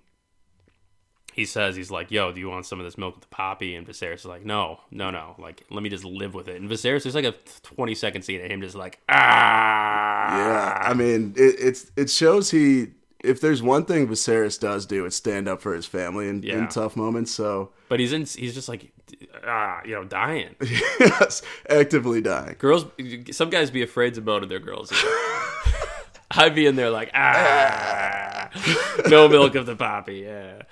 [1.33, 3.73] he says he's like, "Yo, do you want some of this milk with the poppy?"
[3.75, 5.35] And Viserys is like, "No, no, no.
[5.39, 8.41] Like, let me just live with it." And Viserys, there's like a 20 second scene
[8.41, 10.77] of him just like, "Ah." yeah.
[10.83, 12.87] I mean, it, it's it shows he.
[13.23, 16.57] If there's one thing Viserys does do, it's stand up for his family in, Yeah.
[16.59, 17.31] in tough moments.
[17.31, 18.25] So But he's in.
[18.25, 18.91] He's just like,
[19.47, 20.55] ah, you know, dying.
[20.99, 22.55] yes, actively dying.
[22.59, 22.85] Girls,
[23.31, 24.91] some guys be afraid to moan to their girls.
[26.31, 28.49] I'd be in there like, ah,
[29.07, 30.19] no milk of the poppy.
[30.25, 30.63] Yeah,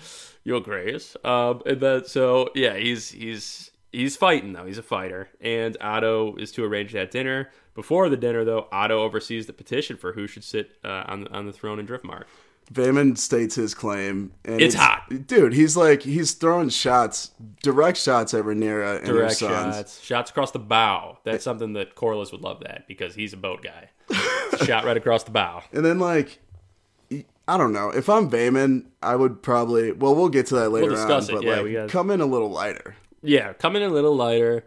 [0.44, 1.16] you'll grace.
[1.24, 4.66] Um, and then so yeah, he's he's he's fighting though.
[4.66, 7.50] He's a fighter, and Otto is to arrange that dinner.
[7.74, 11.30] Before the dinner, though, Otto oversees the petition for who should sit uh, on the,
[11.32, 12.26] on the throne in Driftmark.
[12.74, 15.04] Vaemond states his claim, and It's hot.
[15.28, 15.54] dude.
[15.54, 19.76] He's like he's throwing shots, direct shots at Rhaenyra and her Direct sons.
[19.76, 21.17] shots, shots across the bow.
[21.26, 23.89] That's something that Corlys would love that because he's a boat guy.
[24.65, 25.63] Shot right across the bow.
[25.74, 26.39] And then like,
[27.47, 27.89] I don't know.
[27.89, 29.91] If I'm Vaemond, I would probably.
[29.91, 31.36] Well, we'll get to that later discuss on.
[31.36, 32.95] it, But yeah, like, we got- come in a little lighter.
[33.21, 34.65] Yeah, come in a little lighter,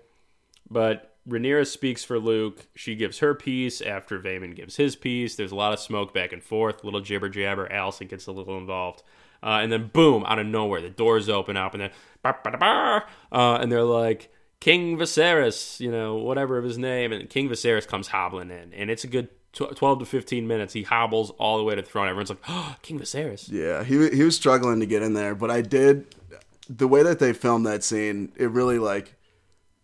[0.70, 2.66] but Rhaenyra speaks for Luke.
[2.74, 5.36] She gives her piece after Vaemond gives his piece.
[5.36, 7.66] There's a lot of smoke back and forth, little jibber jabber.
[7.68, 9.02] Alicent gets a little involved.
[9.42, 11.90] Uh, and then boom, out of nowhere, the doors open up, and then
[12.22, 17.12] bah, bah, bah, uh, and they're like King Viserys, you know, whatever of his name,
[17.12, 20.72] and King Viserys comes hobbling in, and it's a good tw- 12 to 15 minutes.
[20.72, 22.08] He hobbles all the way to the throne.
[22.08, 23.50] Everyone's like, oh, King Viserys.
[23.50, 26.06] Yeah, he he was struggling to get in there, but I did
[26.70, 28.32] the way that they filmed that scene.
[28.36, 29.14] It really like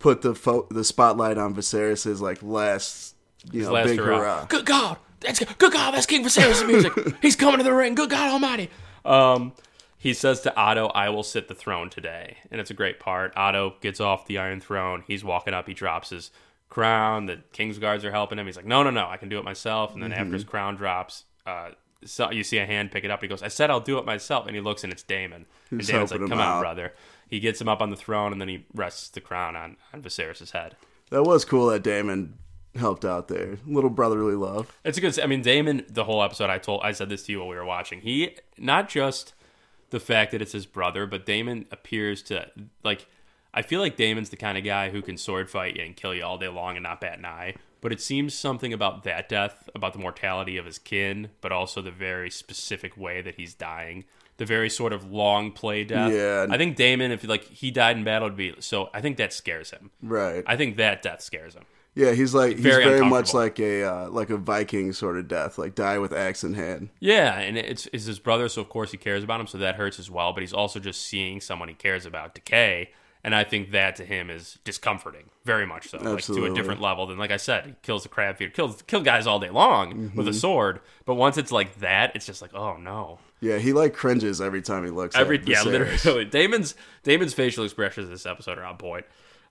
[0.01, 3.15] put the fo- the spotlight on Viserys's like last
[3.51, 4.17] you know Last big hurrah.
[4.19, 4.45] hurrah.
[4.45, 6.93] Good God, that's good God, that's King Viserys' music.
[7.21, 7.95] He's coming to the ring.
[7.95, 8.69] Good God Almighty.
[9.05, 9.53] Um,
[9.97, 13.33] he says to Otto, "I will sit the throne today," and it's a great part.
[13.35, 15.03] Otto gets off the Iron Throne.
[15.07, 15.67] He's walking up.
[15.67, 16.31] He drops his
[16.69, 17.25] crown.
[17.27, 18.45] The King's guards are helping him.
[18.47, 20.75] He's like, "No, no, no, I can do it myself." And then after his crown
[20.75, 21.69] drops, uh,
[22.03, 23.21] so you see a hand pick it up.
[23.21, 25.45] He goes, "I said I'll do it myself," and he looks and it's Daemon.
[25.69, 26.61] And Daemon's like, helping him "Come on, out.
[26.61, 26.93] brother."
[27.31, 30.03] He gets him up on the throne, and then he rests the crown on on
[30.03, 30.75] Viserys' head.
[31.09, 32.37] That was cool that Daemon
[32.75, 33.57] helped out there.
[33.65, 34.77] Little brotherly love.
[34.83, 35.17] It's a good.
[35.17, 35.85] I mean, Daemon.
[35.89, 38.01] The whole episode, I told, I said this to you while we were watching.
[38.01, 39.33] He not just
[39.91, 42.51] the fact that it's his brother, but Daemon appears to
[42.83, 43.07] like.
[43.53, 46.13] I feel like Daemon's the kind of guy who can sword fight you and kill
[46.13, 47.55] you all day long and not bat an eye.
[47.81, 51.81] But it seems something about that death, about the mortality of his kin, but also
[51.81, 54.05] the very specific way that he's dying,
[54.41, 56.11] the very sort of long play death.
[56.11, 56.47] Yeah.
[56.49, 58.89] I think Daemon, if like he died in battle, would be so.
[58.91, 59.91] I think that scares him.
[60.01, 60.43] Right.
[60.47, 61.65] I think that death scares him.
[61.93, 65.27] yeah, he's like he's Very very, much like a uh, like a Viking sort of
[65.27, 66.89] death, like die with axe in hand.
[66.99, 69.75] Yeah, and it's, it's his brother, so of course he cares about him, so that
[69.75, 70.33] hurts as well.
[70.33, 72.89] But he's also just seeing someone he cares about decay,
[73.23, 76.81] and I think that to him is discomforting, very much so, like to a different
[76.81, 79.49] level than, like I said, he kills the crab feeder, kills kill guys all day
[79.49, 80.17] long mm-hmm.
[80.17, 80.81] with a sword.
[81.05, 83.19] But once it's like that, it's just like, oh no.
[83.39, 86.25] Yeah, he like cringes every time he looks Every yeah, literally.
[86.31, 89.05] Daemon's Daemon's facial expressions in this episode are on point.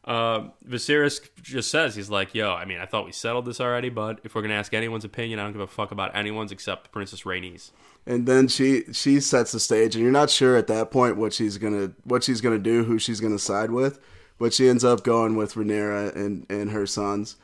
[0.05, 3.91] Um, Viserys just says he's like, "Yo, I mean, I thought we settled this already,
[3.91, 6.91] but if we're gonna ask anyone's opinion, I don't give a fuck about anyone's except
[6.91, 7.71] Princess Rhaenys."
[8.07, 11.35] And then she she sets the stage, and you're not sure at that point what
[11.35, 14.01] she's gonna what she's gonna do, who she's gonna side with,
[14.39, 17.37] but she ends up going with Rhaenyra and and her sons.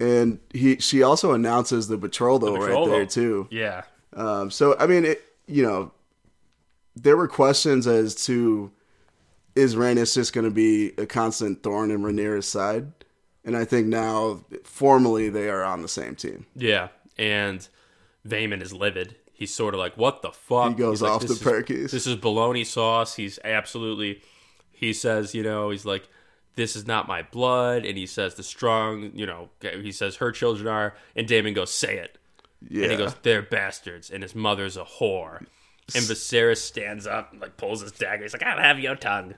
[0.00, 2.86] And he she also announces the betrothal, right betrothal.
[2.86, 3.46] there too.
[3.50, 3.82] Yeah,
[4.14, 5.92] Um, so I mean, it, you know,
[6.96, 8.72] there were questions as to
[9.54, 12.92] is Rhaenys just going to be a constant thorn in Rhaenyra's side,
[13.44, 16.46] and I think now formally they are on the same team.
[16.54, 17.66] Yeah, and
[18.26, 19.16] Vaemond is livid.
[19.32, 21.90] He's sort of like, "What the fuck?" He goes like, off "This the perkies.
[21.90, 23.14] This is bologna sauce.
[23.14, 24.22] He's absolutely.
[24.70, 26.08] He says, you know, he's like,
[26.56, 30.32] "This is not my blood," and he says the strong, you know, he says her
[30.32, 32.18] children are, and Daemon goes, "Say it,"
[32.68, 35.46] Yeah, and he goes, "They're bastards," and his mother's a whore.
[35.96, 38.22] And Viserys stands up, and, like pulls his dagger.
[38.22, 39.34] He's like, "I'll have your tongue."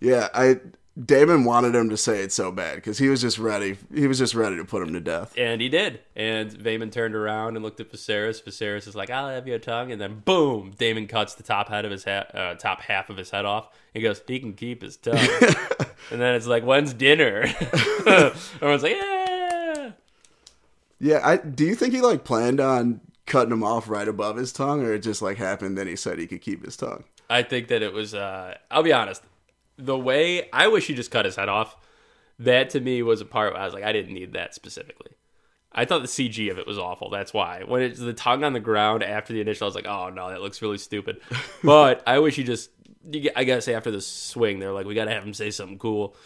[0.00, 0.28] yeah.
[0.34, 0.60] I
[1.02, 3.76] Daemon wanted him to say it so bad because he was just ready.
[3.92, 5.34] He was just ready to put him to death.
[5.36, 6.00] And he did.
[6.14, 8.40] And Vaemond turned around and looked at Viserys.
[8.44, 10.72] Viserys is like, "I'll have your tongue." And then, boom!
[10.78, 13.70] Daemon cuts the top head of his head, uh, top half of his head off.
[13.92, 15.16] He goes, "He can keep his tongue."
[16.12, 17.42] and then it's like, "When's dinner?"
[18.06, 19.92] Everyone's like, "Yeah."
[21.00, 24.52] Yeah, I do you think he like planned on cutting him off right above his
[24.52, 25.76] tongue, or it just like happened?
[25.78, 27.04] Then he said he could keep his tongue.
[27.28, 28.14] I think that it was.
[28.14, 29.22] Uh, I'll be honest.
[29.76, 31.76] The way I wish he just cut his head off.
[32.38, 35.12] That to me was a part where I was like, I didn't need that specifically.
[35.72, 37.10] I thought the CG of it was awful.
[37.10, 39.86] That's why when it's the tongue on the ground after the initial, I was like,
[39.86, 41.20] oh no, that looks really stupid.
[41.62, 42.70] But I wish he just.
[43.36, 46.16] I gotta say after the swing, they're like, we gotta have him say something cool.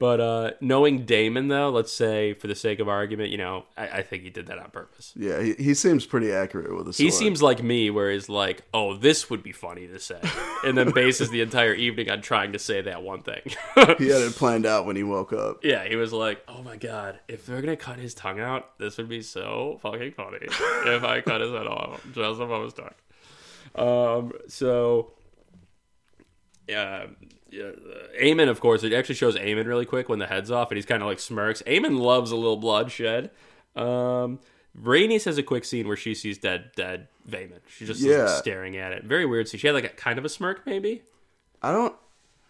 [0.00, 3.98] But uh, knowing Daemon, though, let's say for the sake of argument, you know, I,
[3.98, 5.12] I think he did that on purpose.
[5.14, 7.04] Yeah, he, he seems pretty accurate with a sword.
[7.04, 10.18] He seems like me, where he's like, "Oh, this would be funny to say,"
[10.64, 13.42] and then bases the entire evening on trying to say that one thing.
[13.98, 15.62] he had it planned out when he woke up.
[15.62, 18.96] yeah, he was like, "Oh my god, if they're gonna cut his tongue out, this
[18.96, 22.94] would be so fucking funny if I cut his head off just above his tongue."
[23.74, 25.12] Um, so,
[26.66, 27.04] yeah.
[27.04, 27.06] Yeah,
[27.52, 30.76] uh, Aemond, of course, it actually shows Aemond really quick when the head's off, and
[30.76, 31.62] he's kind of like smirks.
[31.66, 33.30] Aemond loves a little bloodshed.
[33.76, 34.38] Um,
[34.80, 37.60] Rhaenys has a quick scene where she sees dead, dead Vaemond.
[37.68, 38.26] She just Yeah.
[38.26, 39.04] staring at it.
[39.04, 39.48] Very weird.
[39.48, 41.02] So she had like a kind of a smirk, maybe.
[41.62, 41.94] I don't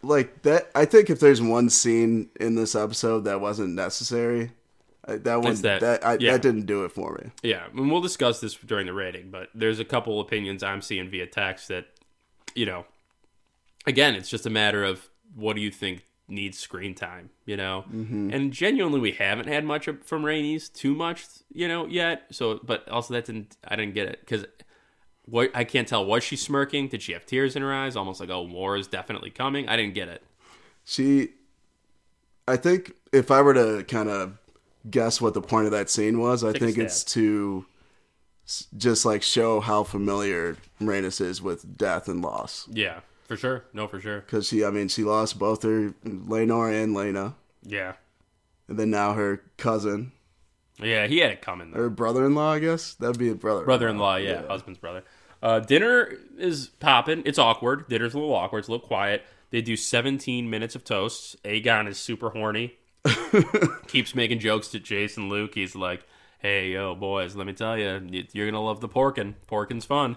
[0.03, 0.71] like that.
[0.75, 4.53] I think if there's one scene in this episode that wasn't necessary,
[5.07, 6.33] I, that one that- that I, yeah.
[6.33, 7.31] that didn't do it for me.
[7.43, 11.09] Yeah, and we'll discuss this during the rating, but there's a couple opinions I'm seeing
[11.09, 11.87] via text that,
[12.55, 12.85] you know,
[13.87, 17.85] again, it's just a matter of what do you think needs screen time, you know?
[17.93, 18.31] Mm-hmm.
[18.31, 22.27] And genuinely, we haven't had much from Rhaenys too much, you know, yet.
[22.31, 24.45] So, but also that didn't, I didn't get it because
[25.25, 26.05] what I can't tell.
[26.05, 26.89] Was she smirking?
[26.89, 27.97] Did she have tears in her eyes?
[27.97, 29.69] Almost like, oh, war is definitely coming.
[29.69, 30.23] I didn't get it.
[30.85, 31.31] She,
[32.49, 34.39] I think if I were to kind of
[34.91, 37.67] guess what the point of that scene was, I Take think it's to
[38.77, 42.67] just like show how familiar Rhaenys is with death and loss.
[42.71, 43.65] Yeah, for sure.
[43.73, 44.23] No, for sure.
[44.23, 47.93] Because she, I mean, she lost both her Laenor and Laena, Yeah.
[48.67, 50.11] and then now her cousin.
[50.83, 51.83] Yeah, he had it coming though.
[51.83, 53.65] or brother-in-law, I guess that'd be a brother.
[53.65, 55.05] Brother-in-law, yeah, husband's brother.
[55.41, 57.23] Uh, dinner is popping.
[57.25, 57.87] It's awkward.
[57.89, 58.59] Dinner's a little awkward.
[58.61, 59.23] It's a little quiet.
[59.51, 61.37] They do 17 minutes of toasts.
[61.45, 62.75] Aegon is super horny.
[63.87, 65.55] Keeps making jokes to Jason Luke.
[65.55, 66.05] He's like,
[66.41, 69.35] "Hey, yo, boys, let me tell you, you're gonna love the porkin.
[69.49, 70.17] Porkin's fun.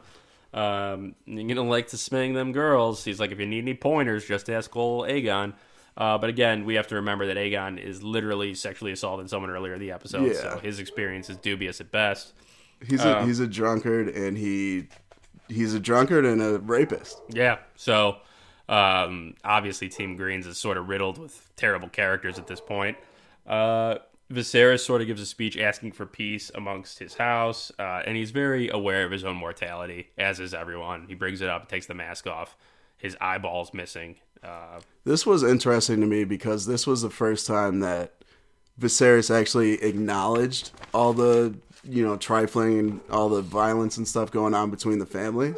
[0.53, 4.25] Um, you're gonna like to smang them girls." He's like, "If you need any pointers,
[4.25, 5.53] just ask old Aegon."
[5.95, 9.75] Uh, but again, we have to remember that Aegon is literally sexually assaulted someone earlier
[9.75, 10.33] in the episode, Yeah.
[10.41, 12.33] so his experience is dubious at best.
[12.87, 14.87] He's a he's a drunkard, and he
[15.47, 17.21] he's a drunkard and a rapist.
[17.29, 17.59] Yeah.
[17.75, 18.17] So
[18.69, 22.97] um, obviously, Team Greens is sort of riddled with terrible characters at this point.
[23.47, 23.95] Uh,
[24.33, 28.31] Viserys sort of gives a speech asking for peace amongst his house, uh, and he's
[28.31, 31.05] very aware of his own mortality, as is everyone.
[31.07, 32.55] He brings it up, takes the mask off,
[32.97, 34.15] his eyeballs missing.
[34.43, 38.13] Uh, This was interesting to me because this was the first time that
[38.79, 44.53] Viserys actually acknowledged all the you know trifling and all the violence and stuff going
[44.53, 45.57] on between the families.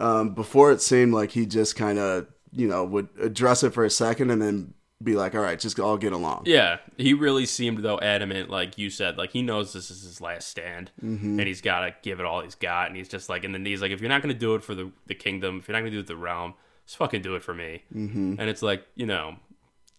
[0.00, 3.84] Um, before it seemed like he just kind of you know would address it for
[3.84, 7.46] a second and then be like, "All right, just all get along." yeah, he really
[7.46, 11.40] seemed though adamant, like you said, like he knows this is his last stand, and
[11.40, 13.80] he's got to give it all he's got, and he's just like, and then he's
[13.80, 15.80] like, if you're not going to do it for the the kingdom, if you're not
[15.80, 16.54] going to do it the realm,
[16.86, 17.84] just fucking do it for me.
[17.94, 18.36] Mm-hmm.
[18.38, 19.36] And it's like, you know,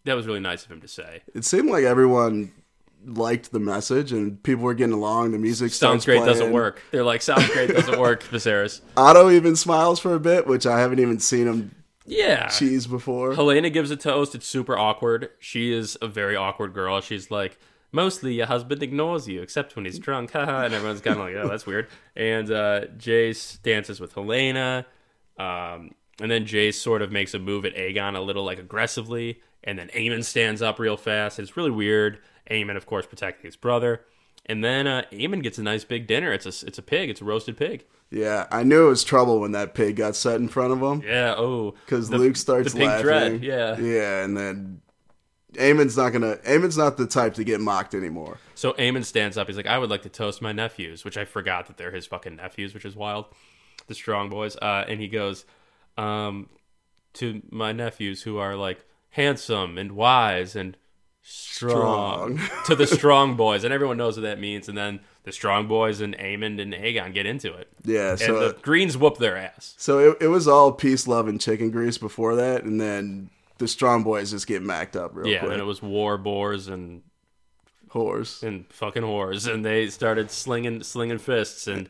[0.05, 1.21] that was really nice of him to say.
[1.33, 2.51] It seemed like everyone
[3.05, 5.31] liked the message and people were getting along.
[5.31, 6.81] The music Sounds great, doesn't work.
[6.91, 8.81] They're like, sounds great, doesn't work, Viserys.
[8.97, 11.75] Otto even smiles for a bit, which I haven't even seen him
[12.09, 12.47] Yeah.
[12.47, 13.33] cheese before.
[13.33, 14.35] Helaena gives a toast.
[14.35, 15.29] It's super awkward.
[15.39, 17.01] She is a very awkward girl.
[17.01, 17.57] She's like,
[17.91, 20.31] mostly your husband ignores you, except when he's drunk.
[20.33, 20.65] Haha.
[20.65, 21.87] and everyone's kind of like, oh, that's weird.
[22.15, 24.85] And uh, Jace dances with Helaena.
[25.37, 25.91] Um,
[26.21, 29.41] and then Jace sort of makes a move at Aegon a little like aggressively.
[29.63, 31.39] And then Aemond stands up real fast.
[31.39, 32.19] It's really weird.
[32.49, 34.01] Aemond, of course, protecting his brother.
[34.49, 36.33] And then uh, Aemond gets a nice big dinner.
[36.33, 37.09] It's a, it's a pig.
[37.09, 37.85] It's a roasted pig.
[38.11, 41.07] Yeah, I knew it was trouble when that pig got set in front of him
[41.07, 41.35] Yeah.
[41.37, 43.03] Oh, because Luke starts the pig laughing.
[43.03, 43.77] dread, yeah.
[43.77, 44.81] yeah, and then
[45.53, 46.37] Aemond's not gonna.
[46.37, 48.39] Aemond's not the type to get mocked anymore.
[48.55, 49.45] So Aemond stands up.
[49.47, 52.07] He's like, I would like to toast my nephews, which I forgot that they're his
[52.07, 53.25] fucking nephews, which is wild.
[53.87, 54.55] The strong boys.
[54.55, 55.45] Uh, and he goes,
[55.97, 56.49] um,
[57.13, 60.77] to my nephews who are like handsome and wise and
[61.21, 62.37] strong.
[62.37, 62.63] Strong.
[62.67, 63.63] to the strong boys.
[63.63, 64.69] And everyone knows what that means.
[64.69, 67.67] And then the strong boys and Aemond and Aegon get into it.
[67.83, 69.75] Yeah, And so the Greens whoop their ass.
[69.77, 73.67] so it, it was all peace, love, and chicken grease before that, and then the
[73.67, 75.51] strong boys just get macked up real Yeah, quick.
[75.51, 77.03] and it was war boars and
[77.89, 78.43] Horse.
[78.43, 81.89] and fucking whores, and they started slinging slinging fists, and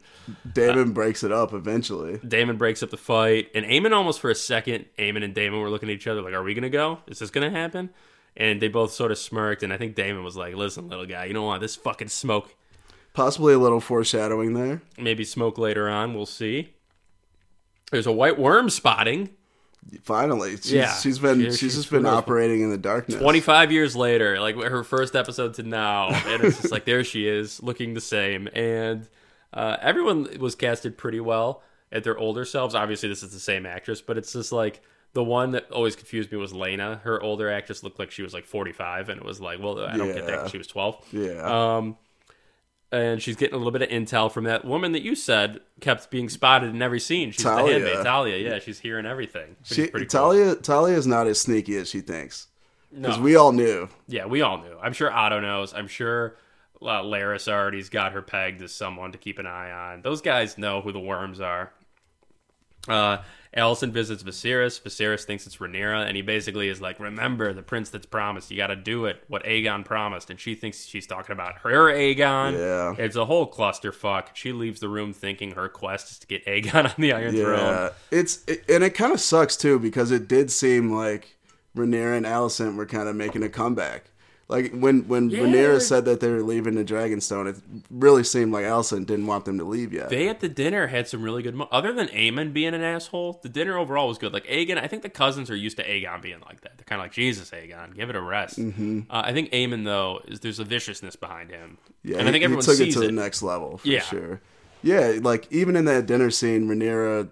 [0.53, 2.17] Daemon uh, breaks it up eventually.
[2.25, 5.69] Daemon breaks up the fight, and Aemond almost for a second, Aemond and Daemon were
[5.69, 6.99] looking at each other like, "Are we gonna go?
[7.07, 7.89] Is this gonna happen?"
[8.37, 11.25] And they both sort of smirked, and I think Daemon was like, "Listen, little guy,
[11.25, 12.55] you don't want this fucking smoke.
[13.13, 14.81] Possibly a little foreshadowing there.
[14.97, 16.13] Maybe smoke later on.
[16.13, 16.73] We'll see."
[17.91, 19.29] There's a white worm spotting.
[20.03, 20.93] Finally, she's, Yeah.
[20.93, 23.19] she's been she's, she's just been operating in the darkness.
[23.19, 27.27] 25 years later, like her first episode to now, and it's just like there she
[27.27, 28.47] is, looking the same.
[28.53, 29.07] And
[29.53, 32.75] uh, everyone was casted pretty well at their older selves.
[32.75, 34.81] Obviously, this is the same actress, but it's just like
[35.13, 37.01] the one that always confused me was Laena.
[37.01, 39.97] Her older actress looked like she was like 45, and it was like, well, I
[39.97, 41.05] don't get that she was 12.
[41.13, 41.75] Yeah.
[41.77, 41.97] Um,
[42.91, 46.09] and she's getting a little bit of intel from that woman that you said kept
[46.09, 47.31] being spotted in every scene.
[47.31, 47.79] She's Talia.
[47.79, 48.37] the handmaid, Talia.
[48.37, 49.55] Yeah, she's hearing everything.
[49.63, 50.31] She pretty cool.
[50.33, 52.47] Talia Talia is not as sneaky as she thinks.
[52.91, 53.23] Because No.
[53.23, 53.87] we all knew.
[54.07, 54.75] Yeah, we all knew.
[54.81, 55.71] I'm sure Otto knows.
[55.75, 56.35] I'm sure
[56.81, 60.01] uh, Larys already's got her pegged as someone to keep an eye on.
[60.01, 61.71] Those guys know who the worms are.
[62.87, 63.17] Uh,
[63.57, 64.79] Alicent visits Viserys.
[64.81, 68.51] Viserys thinks it's Rhaenyra, and he basically is like, "Remember the prince that's promised.
[68.51, 69.23] You got to do it.
[69.27, 72.53] What Aegon promised." And she thinks she's talking about her Aegon.
[72.53, 73.03] Yeah.
[73.03, 74.27] it's a whole clusterfuck.
[74.33, 77.59] She leaves the room thinking her quest is to get Aegon on the Iron Throne.
[77.59, 81.35] Yeah, it's it, and it kind of sucks too because it did seem like
[81.75, 84.08] Rhaenyra and Alicent were kind of making a comeback.
[84.49, 85.41] Like when when Yeah.
[85.41, 89.45] Rhaenyra said that they were leaving the Dragonstone, it really seemed like Alicent didn't want
[89.45, 90.09] them to leave yet.
[90.09, 91.53] They at the dinner had some really good.
[91.53, 94.33] Mo- Other than Aemond being an asshole, the dinner overall was good.
[94.33, 96.77] Like Aegon, I think the cousins are used to Aegon being like that.
[96.77, 98.57] They're kind of like Jesus, Aegon, give it a rest.
[98.57, 99.01] Mm-hmm.
[99.07, 102.37] Uh, I think Aemond though is there's a viciousness behind him, yeah, and I think
[102.37, 103.05] he, he everyone took it to it.
[103.05, 104.01] the next level for Yeah.
[104.01, 104.41] sure.
[104.81, 107.29] Yeah, like even in that dinner scene, Rhaenyra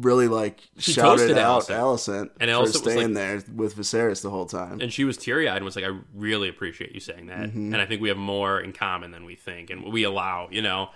[0.00, 1.76] really like She shouted out Alicent.
[1.76, 4.80] Alicent And for Alicent was staying like- there with Viserys the whole time.
[4.80, 7.72] and she was teary eyed and was like, "I really appreciate you saying that." Mm-hmm.
[7.72, 10.62] And I think we have more in common than we think, and we allow, you
[10.62, 10.90] know.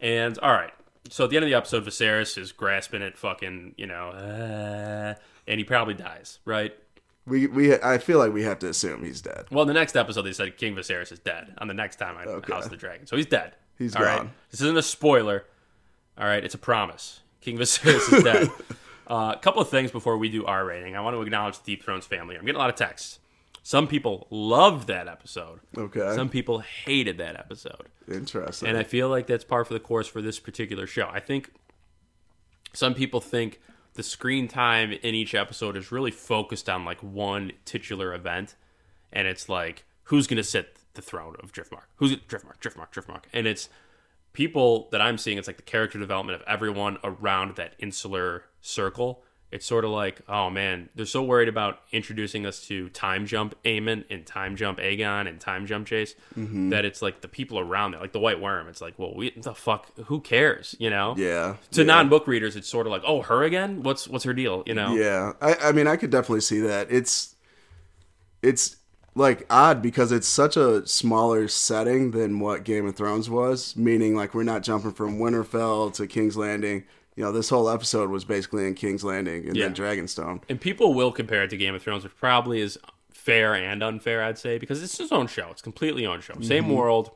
[0.00, 0.72] And all right,
[1.10, 5.14] so at the end of the episode, Viserys is grasping at fucking, you know, uh,
[5.46, 6.74] and he probably dies, right?
[7.26, 9.46] We we I feel like we have to assume he's dead.
[9.50, 11.54] Well, in the next episode, they said King Viserys is dead.
[11.58, 12.52] On the next time I Okay.
[12.52, 13.54] House of the Dragon, so he's dead.
[13.76, 14.16] He's All right?
[14.18, 14.30] gone.
[14.50, 15.44] This isn't a spoiler.
[16.16, 17.20] All right, it's a promise.
[17.40, 18.50] King Viserys is dead.
[19.06, 20.96] Uh, a couple of things before we do our rating.
[20.96, 22.36] I want to acknowledge the Deep Thrones family.
[22.36, 23.18] I'm getting a lot of texts.
[23.62, 25.60] Some people loved that episode.
[25.76, 26.14] Okay.
[26.14, 27.88] Some people hated that episode.
[28.10, 28.68] Interesting.
[28.68, 31.08] And I feel like that's par for the course for this particular show.
[31.12, 31.50] I think
[32.72, 33.60] some people think
[33.94, 38.54] the screen time in each episode is really focused on like one titular event,
[39.12, 41.84] and it's like who's going to sit the throne of Driftmark?
[41.96, 42.60] Who's Driftmark?
[42.60, 42.92] Driftmark?
[42.92, 43.22] Driftmark?
[43.32, 43.68] And it's
[44.38, 45.36] people that I'm seeing.
[45.36, 49.24] It's like the character development of everyone around that insular circle.
[49.50, 53.56] It's sort of like, oh man, they're so worried about introducing us to time jump
[53.64, 56.68] Aemond and time jump Aegon and time jump Jace mm-hmm.
[56.68, 58.68] that it's like the people around there, like the White Worm.
[58.68, 61.16] It's like, well, we the fuck, who cares, you know?
[61.18, 61.56] yeah.
[61.72, 61.86] To yeah.
[61.86, 63.82] non-book readers, it's sort of like, oh, her again?
[63.82, 64.62] What's what's her deal?
[64.66, 64.94] You know?
[64.94, 66.92] Yeah, I, I mean, I could definitely see that.
[66.92, 67.34] It's,
[68.40, 68.76] it's
[69.18, 73.76] like odd because it's such a smaller setting than what Game of Thrones was.
[73.76, 76.84] Meaning, like we're not jumping from Winterfell to King's Landing.
[77.16, 79.64] You know, this whole episode was basically in King's Landing and Yeah.
[79.64, 80.42] then Dragonstone.
[80.48, 82.78] And people will compare it to Game of Thrones, which probably is
[83.12, 85.48] fair and unfair, I'd say, because it's its own show.
[85.50, 86.34] It's completely own show.
[86.40, 86.74] Same mm-hmm.
[86.74, 87.10] world,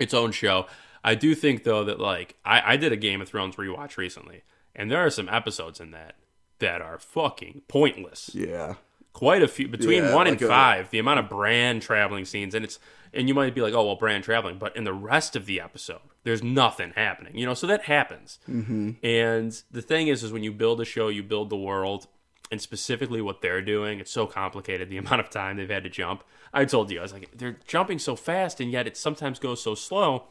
[0.00, 0.66] its own show.
[1.04, 4.42] I do think though that like I, I did a Game of Thrones rewatch recently,
[4.74, 6.16] and there are some episodes in that
[6.58, 8.32] that are fucking pointless.
[8.34, 8.74] Yeah,
[9.12, 10.90] Quite a few between Yeah, one like and a- five.
[10.90, 12.78] The amount of Bran traveling scenes, and it's
[13.12, 15.60] and you might be like, oh well, Bran traveling, but in the rest of the
[15.60, 17.36] episode, there's nothing happening.
[17.36, 18.38] You know, so that happens.
[18.48, 18.90] Mm-hmm.
[19.02, 22.06] And the thing is, is when you build a show, you build the world,
[22.52, 23.98] and specifically what they're doing.
[23.98, 24.88] It's so complicated.
[24.90, 26.22] The amount of time they've had to jump.
[26.52, 29.62] I told you, I was like, they're jumping so fast, and yet it sometimes goes
[29.62, 30.24] so slow.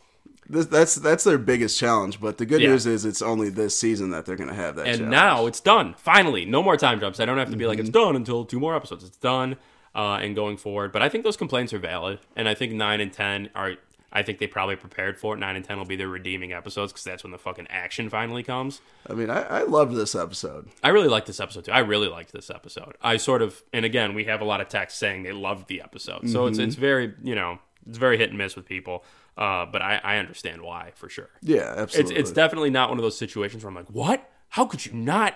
[0.50, 2.20] This, that's that's their biggest challenge.
[2.22, 2.70] But the good Yeah.
[2.70, 4.88] news is it's only this season that they're going to have that.
[4.88, 5.12] And challenge.
[5.12, 5.96] now it's done.
[5.98, 7.20] Finally, no more time jumps.
[7.20, 7.88] I don't have to be like Mm-hmm.
[7.88, 9.04] it's done until two more episodes.
[9.04, 9.58] It's done,
[9.96, 10.92] uh, and going forward.
[10.92, 13.74] But I think those complaints are valid, and I think nine and ten are.
[14.10, 15.38] I think they probably prepared for it.
[15.38, 18.42] Nine and ten will be their redeeming episodes because that's when the fucking action finally
[18.42, 18.80] comes.
[19.08, 20.70] I mean, I, I loved this episode.
[20.82, 21.74] I really liked this episode too.
[21.74, 22.96] I really liked this episode.
[23.02, 25.82] I sort of, and again, we have a lot of text saying they loved the
[25.82, 29.04] episode, so it's it's very you know it's very hit and miss with people.
[29.38, 31.30] Uh, but I, I understand why for sure.
[31.43, 32.15] Yeah, It's absolutely.
[32.15, 34.28] it's definitely not one of those situations where I'm like, what?
[34.50, 35.36] How could you not?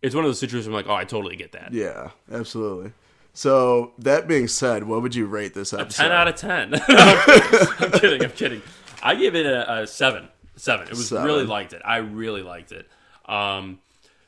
[0.00, 1.72] It's one of those situations where I'm like, oh, I totally get that.
[1.72, 2.92] yeah, absolutely.
[3.34, 6.02] So that being said, what would you rate this episode?
[6.02, 6.74] 10 out of 10.
[6.88, 8.22] I'm kidding.
[8.24, 8.62] I'm kidding.
[9.02, 10.28] I give it a, a 7.
[10.56, 10.86] 7.
[10.86, 11.24] It was Seven.
[11.24, 11.80] really liked it.
[11.84, 12.88] I really liked it.
[13.26, 13.80] Um,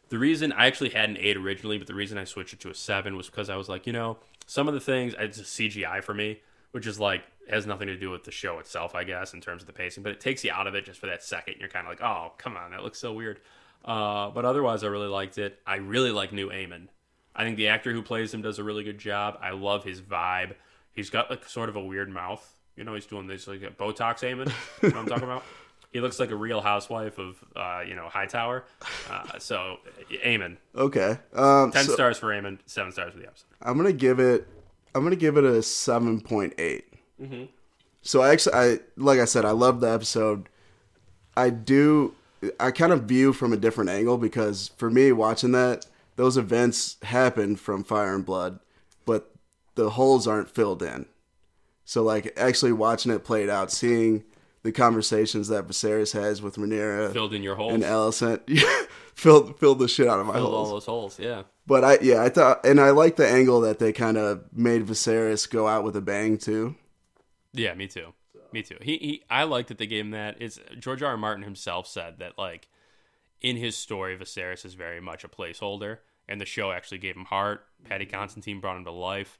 [0.09, 2.71] the reason I actually had an 8 originally, but the reason I switched it to
[2.71, 5.43] a 7 was because I was like, you know, some of the things, it's a
[5.43, 6.41] CGI for me,
[6.73, 9.63] which is like, has nothing to do with the show itself, I guess, in terms
[9.63, 11.57] of the pacing, but it takes you out of it just for that second.
[11.59, 13.41] You're kind of like, oh, come on, that looks so weird.
[13.85, 15.59] Uh, but otherwise, I really liked it.
[15.67, 16.89] I really like New Aemond.
[17.37, 19.39] I think the actor who plays him does a really good job.
[19.43, 20.55] I love his vibe.
[20.93, 22.49] He's got like sort of a weird mouth.
[22.77, 24.53] You know, he's doing this like a Botox Aemond.
[24.83, 25.45] you know what I'm talking about?
[25.93, 28.65] He looks like a real housewife of, uh, you know, Hightower.
[29.09, 29.77] Uh, so,
[30.11, 30.57] Aemond.
[30.75, 31.17] Okay.
[31.33, 33.47] Um, 10 so stars for Aemond, 7 stars for the episode.
[33.63, 34.49] I'm gonna give it.
[34.93, 36.55] I'm gonna give it a seven point
[37.25, 37.45] Mm-hmm.
[38.03, 40.49] So I actually, I like I said, I love the episode.
[41.37, 42.15] I do.
[42.61, 46.97] I kind of view from a different angle because for me, watching that, those events
[47.03, 48.61] happened from Fire and Blood,
[49.07, 49.31] but
[49.75, 51.07] the holes aren't filled in.
[51.85, 54.25] So like actually watching it played out, seeing
[54.63, 57.75] the conversations that Viserys has with Rhaenyra Filled in your holes.
[57.75, 58.59] and Alicent,
[59.15, 61.43] filled filled the shit out of my Filled all those holes, yeah.
[61.67, 64.87] But I yeah, I thought and I like the angle that they kind of made
[64.87, 66.77] Viserys go out with a bang too.
[67.55, 68.13] Yeah, me too.
[68.53, 68.77] Me too.
[68.83, 70.37] He, he I like that they gave him that.
[70.41, 71.13] It's George R.
[71.13, 71.17] R.
[71.17, 72.69] Martin himself said that like
[73.41, 77.25] in his story, Viserys is very much a placeholder, and the show actually gave him
[77.25, 77.67] heart.
[77.85, 79.39] Paddy Considine brought him to life.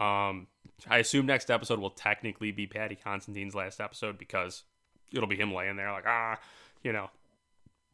[0.00, 0.48] Um,
[0.88, 4.64] I assume next episode will technically be Paddy Considine's last episode because
[5.12, 6.38] it'll be him laying there like ah,
[6.82, 7.10] you know.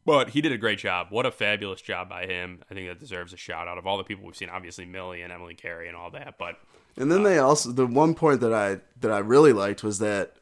[0.03, 1.07] But he did a great job.
[1.11, 2.63] What a fabulous job by him.
[2.71, 4.49] I think that deserves a shout out of all the people we've seen.
[4.49, 6.57] Obviously, Millie and Emily Carey and all that, but
[6.97, 10.35] And then they also the one point that I that I really liked was that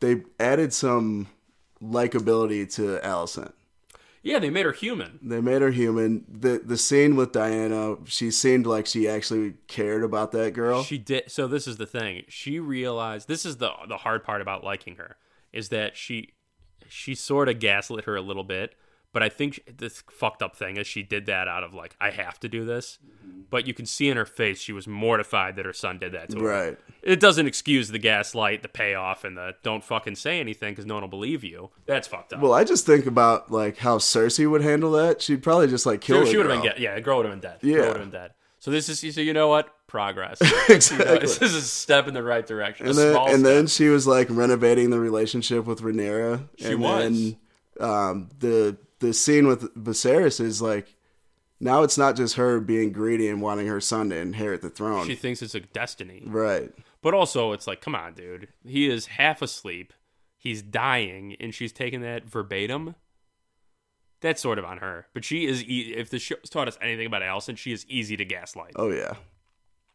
[0.00, 1.28] they added some
[1.82, 3.52] likability to Alicent.
[4.22, 5.18] yeah, they made her human.
[5.22, 6.24] They made her human.
[6.28, 10.82] The the scene with Dyana, she seemed like she actually cared about that girl.
[10.82, 11.30] She did.
[11.30, 12.24] So this is the thing.
[12.28, 15.16] She realized this is the the hard part about liking her
[15.52, 16.30] is that she
[16.88, 18.74] she sort of gaslit her a little bit.
[19.12, 21.96] But I think she- this fucked up thing is she did that out of like
[22.00, 22.98] I have to do this.
[23.50, 26.30] But you can see in her face she was mortified that her son did that
[26.30, 26.46] to her.
[26.46, 26.78] Right.
[27.02, 30.94] It doesn't excuse the gaslight, the payoff, and the don't fucking say anything because no
[30.94, 31.70] one will believe you.
[31.86, 32.40] That's fucked up.
[32.40, 35.20] Well, I just think about like how Cersei would handle that.
[35.20, 36.24] She'd probably just like kill.
[36.24, 37.58] she the would have been yeah, the girl would have been dead.
[37.62, 37.78] Yeah.
[37.78, 38.34] would have been dead.
[38.60, 40.38] So this is so you know what progress.
[40.68, 41.06] Exactly.
[41.06, 42.86] You know, this is a step in the right direction.
[42.86, 46.46] and a then and then she was like renovating the relationship with Rhaenyra.
[46.58, 47.02] She and was.
[47.02, 47.36] Then,
[47.80, 50.94] um, the the scene with Viserys is like
[51.58, 55.06] now it's not just her being greedy and wanting her son to inherit the throne.
[55.06, 56.22] she thinks it's a destiny.
[56.26, 56.72] right.
[57.02, 58.48] But also, it's like, come on, dude.
[58.62, 59.94] He is half asleep.
[60.36, 62.94] He's dying, and she's taking that verbatim.
[64.20, 65.06] That's sort of on her.
[65.14, 68.18] But she is, e- if the show's taught us anything about Alicent, she is easy
[68.18, 68.72] to gaslight.
[68.76, 69.14] Oh yeah.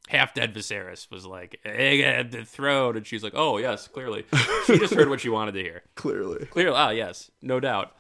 [0.08, 2.96] Half dead Viserys was like, I got the throne.
[2.98, 4.26] And she's like, oh, yes, clearly.
[4.66, 5.82] She just heard what she wanted to hear.
[5.96, 6.46] Clearly.
[6.48, 7.96] Clearly, ah, yes, no doubt.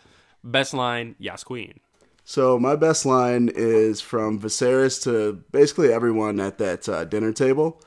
[0.46, 1.80] Best line, yes, queen.
[2.24, 7.82] So my best line is from Viserys to basically everyone at that uh, dinner table,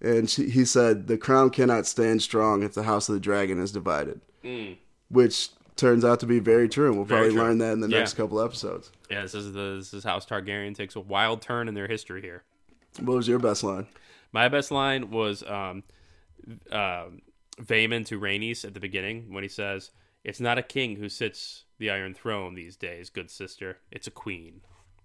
[0.00, 3.60] and she, he said, "The crown cannot stand strong if the House of the Dragon
[3.60, 4.20] is divided,"
[5.08, 6.86] which turns out to be very true.
[6.88, 7.08] and We'll Mm.
[7.08, 7.42] Very probably true.
[7.42, 7.98] learn that in the Yeah.
[7.98, 8.90] next couple episodes.
[9.10, 12.22] Yeah, this is, the, this is House Targaryen takes a wild turn in their history
[12.22, 12.44] here.
[13.00, 13.86] What was your best line?
[14.32, 15.82] My best line was um,
[16.72, 17.20] um
[17.60, 19.90] Vaemond to Rhaenys at the beginning when he says,
[20.24, 23.78] "It's not a king who sits the Iron Throne these days, good sister.
[23.90, 24.60] It's a queen."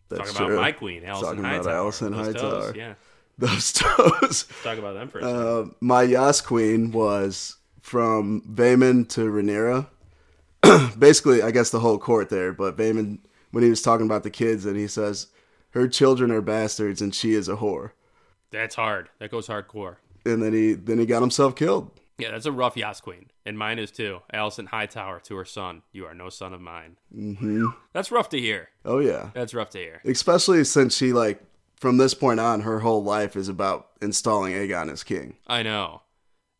[0.09, 0.55] That's Talk about true.
[0.61, 1.61] my queen, Alicent Talking Hightower.
[1.61, 2.61] about Alicent Those Hightower.
[2.67, 2.93] toes, Yeah,
[3.37, 4.45] Those toes.
[4.61, 5.23] talk about them second.
[5.27, 9.87] Uh, my Yas Queen was from Vaemond to Rhaenyra.
[10.99, 13.19] Basically, I guess the whole court there, but Vaemond,
[13.51, 15.27] when he was talking about the kids, and he says,
[15.71, 17.91] her children are bastards and she is a whore.
[18.51, 19.09] That's hard.
[19.19, 19.95] That goes hardcore.
[20.25, 21.89] And then he then he got himself killed.
[22.17, 24.21] Yeah, that's a rough Yas Queen, and mine is too.
[24.33, 27.67] Alicent Hightower to her son, "You are no son of mine." Mm-hmm.
[27.93, 28.69] That's rough to hear.
[28.85, 29.31] Oh yeah.
[29.33, 30.01] That's rough to hear.
[30.05, 31.41] Especially since she like
[31.81, 35.37] from this point on, her whole life is about installing Aegon as king.
[35.47, 36.03] I know.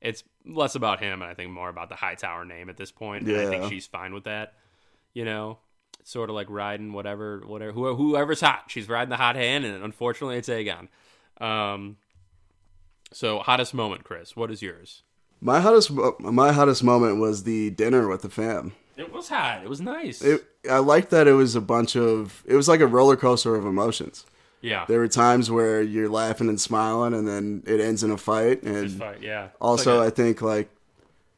[0.02, 3.28] It's less about him, and I think more about the Hightower name at this point.
[3.28, 4.56] And I think she's fine with that.
[5.14, 5.60] You know,
[6.00, 8.64] it's sort of like riding whatever, whatever, whoever's hot.
[8.70, 10.88] She's riding the hot hand, and unfortunately, it's Aegon.
[11.40, 11.98] Um,
[13.14, 14.36] so hottest moment, Chris.
[14.36, 15.04] What is yours?
[15.42, 18.74] My hottest my hottest moment was the dinner with the fam.
[18.96, 19.64] It was hot.
[19.64, 20.22] It was nice.
[20.22, 23.56] It, I liked that it was a bunch of it was like a roller coaster
[23.56, 24.26] of emotions.
[24.62, 24.86] yeah.
[24.88, 28.62] There were times where you're laughing and smiling, and then it ends in a fight.
[28.62, 29.46] And fight, yeah.
[29.46, 30.70] It's also, like I think like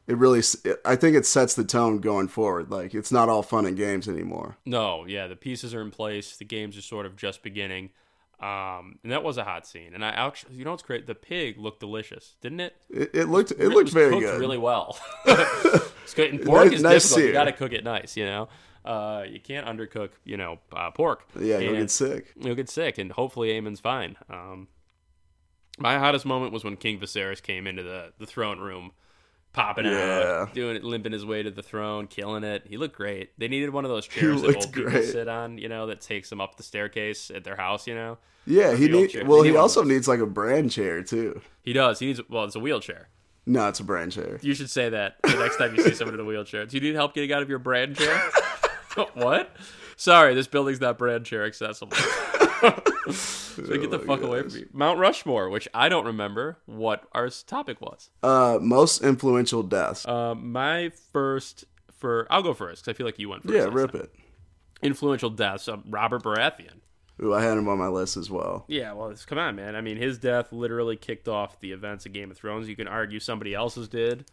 [0.06, 0.42] it really,
[0.84, 2.70] I think it sets the tone going forward.
[2.70, 4.58] Like it's not all fun and games anymore.
[4.66, 5.26] no, yeah.
[5.28, 6.36] The pieces are in place.
[6.36, 7.88] The games are sort of just beginning.
[8.44, 9.94] Um, and that was a hot scene.
[9.94, 11.06] And I actually, you know what's great?
[11.06, 12.76] The pig looked delicious, didn't it?
[12.90, 14.38] It, it looked, it It looked very good.
[14.38, 14.98] really well.
[15.24, 16.30] it's good.
[16.34, 17.20] And pork Nice- is nice difficult.
[17.20, 17.32] You sear.
[17.32, 18.16] got to cook it nice.
[18.18, 18.48] You know,
[18.84, 20.10] uh, you can't undercook.
[20.24, 21.26] You know, uh, pork.
[21.40, 22.32] yeah, you'll get sick.
[22.38, 24.16] You'll get sick, and hopefully, Aemond's fine.
[24.28, 24.68] Um,
[25.78, 28.92] my hottest moment was when King Viserys came into the the throne room,
[29.54, 30.42] popping Yeah.
[30.42, 32.64] out, doing it, limping his way to the throne, killing it.
[32.68, 33.30] He looked great.
[33.38, 35.56] They needed one of those chairs that old people sit on.
[35.56, 37.86] You know, that takes them up the staircase at their house.
[37.86, 39.26] You know, Yeah, he need.
[39.26, 41.40] Well, he of also needs like a Bran chair too.
[41.62, 41.98] he does.
[42.00, 42.20] He needs.
[42.28, 43.08] Well, it's a wheelchair.
[43.46, 44.38] No, it's a Bran chair.
[44.42, 46.64] You should say that the next time you see someone in a wheelchair.
[46.66, 48.18] Do you need help getting out of your Bran chair?
[49.14, 49.54] what?
[49.96, 51.96] Sorry, this building's not Bran chair accessible.
[53.54, 54.64] so get the Oh fuck away from me.
[54.72, 58.10] Mount Rushmore, which I don't remember what our topic was.
[58.22, 60.06] Uh, most influential deaths.
[60.06, 61.64] Um, my first
[61.96, 63.54] for I'll go first because I feel like you went first.
[63.54, 64.02] yeah, rip time.
[64.02, 64.14] it.
[64.82, 65.68] Influential deaths.
[65.68, 66.80] Um, Robert Baratheon.
[67.22, 68.64] Ooh, I had him on my list as well.
[68.66, 69.76] Yeah, well, it's, come on, man.
[69.76, 72.68] I mean, his death literally kicked off the events of Game of Thrones.
[72.68, 74.24] You can argue somebody else's did,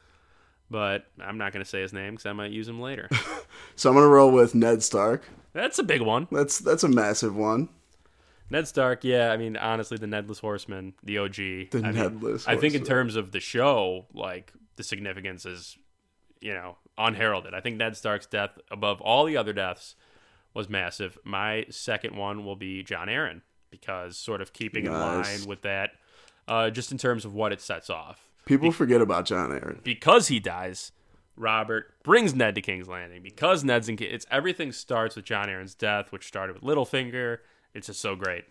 [0.68, 3.08] but I'm not going to say his name because I might use him later.
[3.76, 5.24] So I'm gonna roll with Ned Stark.
[5.54, 6.28] That's a big one.
[6.32, 7.70] That's that's a massive one.
[8.52, 9.32] Ned Stark, yeah.
[9.32, 11.36] I mean, honestly, the Nedless Horseman, the OG.
[11.36, 15.78] The I mean, Nedless I think in terms of the show, like the significance is,
[16.42, 17.54] you know, unheralded.
[17.54, 19.96] I think Ned Stark's death above all the other deaths
[20.54, 21.18] was massive.
[21.24, 25.92] My second one will be Jon Arryn because sort of keeping in line with that,
[26.48, 28.30] uh, just in terms of what it sets off.
[28.46, 29.82] People forget about Jon Arryn.
[29.84, 30.92] Because he dies,
[31.38, 33.24] Robert brings Ned to King's Landing.
[33.24, 37.38] Because Ned's in, it's everything starts with Jon Arryn's death, which started with Littlefinger.
[37.74, 38.46] It's just so great.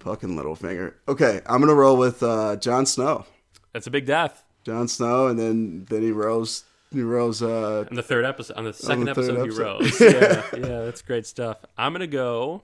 [0.00, 0.94] Fucking Littlefinger.
[1.08, 3.26] Okay, I'm gonna roll with uh, Jon Snow.
[3.72, 4.44] That's a big death.
[4.64, 6.64] Jon Snow, and then then he rose.
[6.92, 7.42] He rose.
[7.42, 10.10] Uh, On the third episode, on the second the third episode, he episode.
[10.10, 10.54] rose.
[10.62, 11.58] yeah, yeah, that's great stuff.
[11.76, 12.62] I'm gonna go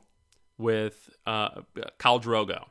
[0.59, 1.61] with uh,
[1.99, 2.67] Khal Drogo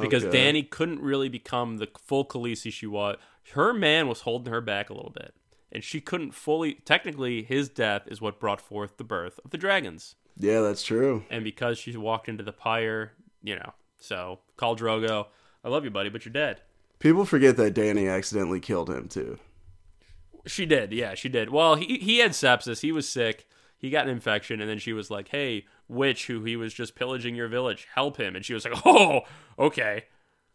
[0.00, 0.24] because.
[0.24, 3.16] Dany couldn't really become the full Khaleesi she was.
[3.54, 5.34] Her man was holding her back a little bit,
[5.72, 6.74] and she couldn't fully.
[6.84, 11.24] Technically, his death is what brought forth the birth of the dragons, Yeah, that's true.
[11.30, 13.12] and because she walked into the pyre,
[13.42, 13.72] you know.
[13.98, 15.26] So Khal Drogo,
[15.64, 16.62] I love you, buddy, but you're dead.
[16.98, 19.38] People forget that Dany accidentally killed him too.
[20.46, 21.50] She did, yeah, she did.
[21.50, 22.80] Well, he he had sepsis.
[22.80, 23.46] He was sick.
[23.76, 26.94] he got an infection, and then she was like, "Hey, witch, who he was just
[26.94, 29.20] pillaging your village, help him." And she was like, "Oh,
[29.58, 30.04] okay."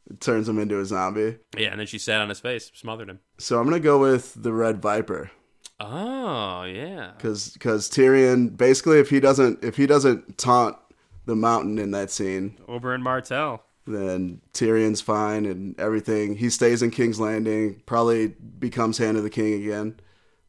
[0.10, 1.38] It turns him into a zombie.
[1.58, 3.20] Yeah, and then she sat on his face, smothered him.
[3.40, 5.32] So I'm gonna go with the Red Viper
[5.80, 7.12] Oh, yeah.
[7.18, 10.78] because because Tyrion basically if he doesn't if he doesn't taunt
[11.26, 13.64] the mountain in that scene, Oberyn Martell.
[13.86, 16.38] then Tyrion's fine and everything.
[16.38, 18.28] He stays in King's Landing, probably
[18.60, 20.00] becomes Hand of the King again.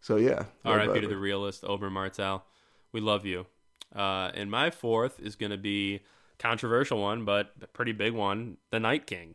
[0.00, 1.00] So yeah, Red R.I.P.
[1.00, 2.44] to the realist, Oberyn Martell.
[2.92, 3.46] We love you.
[3.94, 6.00] Uh, and my fourth is going to be
[6.38, 9.34] controversial one, but a pretty big one: the Night King.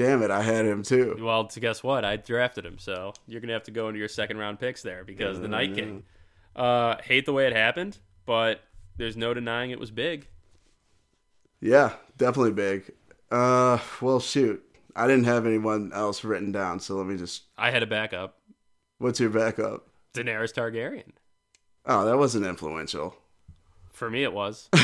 [0.00, 1.18] Damn it, I had him too.
[1.20, 2.06] Well, to guess what?
[2.06, 5.04] I drafted him, so you're gonna have to go into your second round picks there
[5.04, 6.04] because the Night King.
[6.56, 8.62] Uh, hate the way it happened, but
[8.96, 10.26] there's no denying it was big.
[11.60, 12.92] Yeah, definitely big.
[13.30, 14.64] Uh, well, shoot,
[14.96, 17.42] I didn't have anyone else written down, so let me just.
[17.58, 18.38] I had a backup:
[18.96, 19.86] What's your backup?
[20.14, 21.12] Daenerys Targaryen.
[21.84, 23.16] Oh, that wasn't influential.
[23.92, 24.70] For me, it was.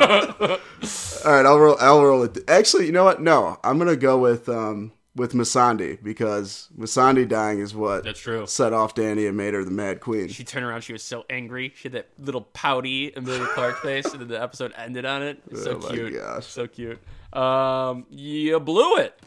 [0.00, 1.76] All right, I'll roll.
[1.80, 2.38] I'll roll it.
[2.48, 3.20] Actually, you know what?
[3.22, 8.46] No, I'm gonna go with um with Missandei because Missandei dying is what That's true.
[8.46, 10.28] set off Dany and made her the Mad Queen.
[10.28, 10.80] She turned around.
[10.82, 11.72] She was so angry.
[11.76, 15.40] She had that little pouty Emilia Clarke face, and then the episode ended on it.
[15.54, 16.14] So Oh my cute.
[16.14, 16.46] gosh.
[16.46, 16.98] So cute.
[17.32, 19.18] Um, you blew it.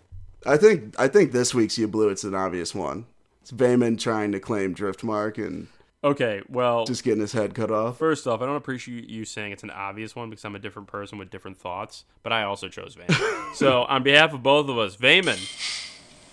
[0.45, 3.05] I think I think this week's you blew it's an obvious one.
[3.41, 5.67] It's Vaemond trying to claim Driftmark and
[6.11, 6.41] Okay.
[6.49, 7.97] Well, just getting his head cut off.
[7.97, 10.87] first off, I don't appreciate you saying it's an obvious one because I'm a different
[10.87, 12.05] person with different thoughts.
[12.23, 13.53] But I also chose Vaemond.
[13.55, 15.39] so on behalf of both of us, Vaemond,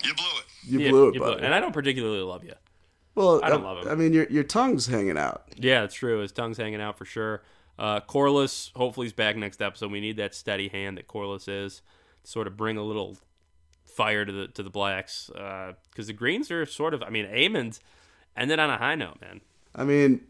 [0.04, 0.44] You blew it.
[0.66, 1.44] You yeah, blew it, you buddy.
[1.44, 2.54] And I don't particularly love you.
[3.14, 3.88] well, I don't love him.
[3.88, 5.42] I mean, your your tongue's hanging out.
[5.56, 6.20] Yeah, it's true.
[6.20, 7.42] His tongue's hanging out for sure.
[7.78, 9.90] Uh, Corlys, hopefully, he's back next episode.
[9.90, 11.82] We need that steady hand that Corlys is
[12.22, 13.18] to sort of bring a little
[13.84, 17.02] fire to the to the blacks because the greens are sort of.
[17.02, 17.80] I mean, Aemond
[18.36, 19.40] ended on a high note, man.
[19.74, 20.20] I mean,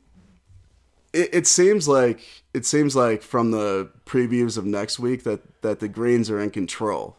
[1.12, 2.20] it, it seems like
[2.52, 6.50] it seems like from the previews of next week that that the Greens are in
[6.50, 7.16] control.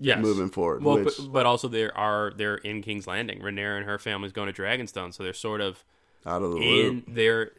[0.00, 0.20] Yes.
[0.20, 3.40] Moving forward, Well, which- but, but also there are they're in King's Landing.
[3.40, 5.84] Rhaenyra and her family's going to Dragonstone, so they're sort of
[6.26, 7.04] Out of the in loop.
[7.08, 7.52] they're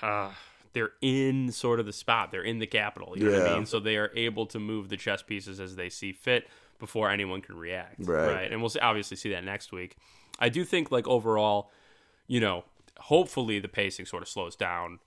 [0.00, 0.30] uh,
[0.72, 2.30] they're in sort of the spot.
[2.30, 3.14] They're in the capital.
[3.18, 3.56] You know what I Yeah.
[3.56, 3.66] mean?
[3.66, 6.46] So they are able to move the chess pieces as they see fit
[6.78, 7.96] before anyone can react.
[7.98, 8.50] Right.
[8.50, 9.96] And we'll see, obviously see that next week.
[10.38, 11.72] I do think like overall,
[12.28, 12.64] you know,
[12.98, 14.98] hopefully the pacing sort of slows down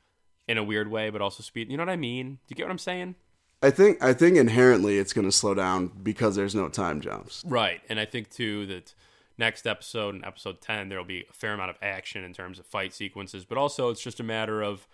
[0.47, 1.69] in a weird way, but also speed.
[1.69, 2.33] You know what I mean?
[2.33, 3.15] Do you get what I'm saying?
[3.61, 7.43] I think I think inherently it's going to slow down because there's no time jumps.
[7.47, 7.81] Right.
[7.87, 8.93] And I think too that
[9.37, 12.65] next episode and episode 10 there'll be a fair amount of action in terms of
[12.65, 14.87] fight sequences, but also it's just a matter of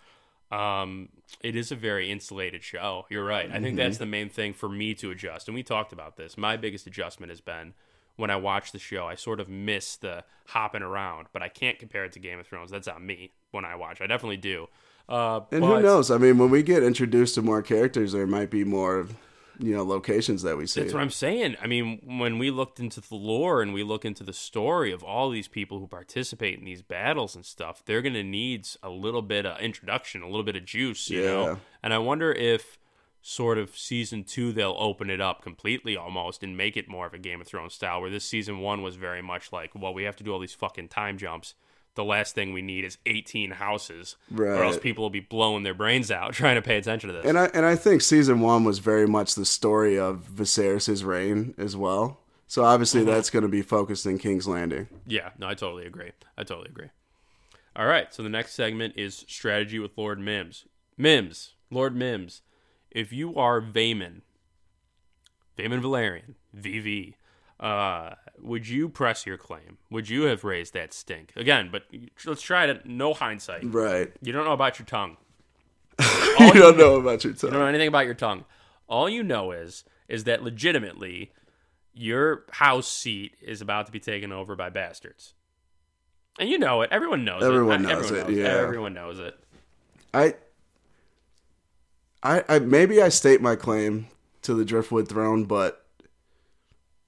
[0.52, 1.08] um
[1.42, 3.06] it is a very insulated show.
[3.10, 3.50] You're right.
[3.52, 5.48] I think that's the main thing for me to adjust.
[5.48, 6.38] And we talked about this.
[6.38, 7.74] My biggest adjustment has been
[8.20, 11.78] when I watch the show, I sort of miss the hopping around, but I can't
[11.78, 12.70] compare it to Game of Thrones.
[12.70, 14.00] That's on me when I watch.
[14.00, 14.68] I definitely do.
[15.08, 16.10] Uh, And but- who knows?
[16.10, 19.08] I mean, when we get introduced to more characters, there might be more,
[19.58, 20.82] you know, locations that we see.
[20.82, 21.56] That's what I'm saying.
[21.60, 25.02] I mean, when we looked into the lore and we look into the story of
[25.02, 28.88] all these people who participate in these battles and stuff, they're going to need a
[28.90, 31.26] little bit of introduction, a little bit of juice, you Yeah.
[31.30, 31.58] know?
[31.82, 32.78] And I wonder if
[33.22, 37.14] sort of season two, they'll open it up completely almost and make it more of
[37.14, 40.04] a Game of Thrones style, where this season one was very much like, well, we
[40.04, 41.54] have to do all these fucking time jumps.
[41.96, 44.48] The last thing we need is 18 houses, right.
[44.58, 47.26] or else people will be blowing their brains out trying to pay attention to this.
[47.26, 51.54] And I and I think season one was very much the story of Viserys' reign
[51.58, 52.20] as well.
[52.46, 53.10] So obviously Mm-hmm.
[53.10, 54.88] that's going to be focused in King's Landing.
[55.06, 56.12] Yeah, no, I totally agree.
[56.38, 56.90] I totally agree.
[57.76, 60.64] All right, so the next segment is strategy with Lord Mims.
[60.96, 62.42] Mims, Lord Mims,
[62.90, 64.22] if you are Vaemond,
[65.58, 67.14] Vaemond Velaryon, VV,
[67.58, 69.78] uh, would you press your claim?
[69.90, 71.68] Would you have raised that stink again?
[71.70, 71.84] But
[72.24, 72.86] let's try it.
[72.86, 73.72] No hindsight.
[73.72, 74.12] Right.
[74.22, 75.16] You don't know about your tongue.
[76.00, 77.48] you don't know about your tongue.
[77.48, 78.44] You don't know anything about your tongue.
[78.88, 81.32] All you know is is that legitimately
[81.92, 85.34] your house seat is about to be taken over by bastards.
[86.38, 86.90] And you know it.
[86.90, 87.46] Everyone knows it.
[87.46, 87.88] Everyone it.
[87.88, 88.48] knows Everyone it, yeah.
[88.48, 89.38] Everyone knows it.
[90.14, 90.34] I,
[92.22, 94.08] I, I maybe I state my claim
[94.42, 95.86] to the Driftwood throne, but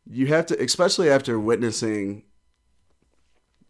[0.06, 2.24] you have to, especially after witnessing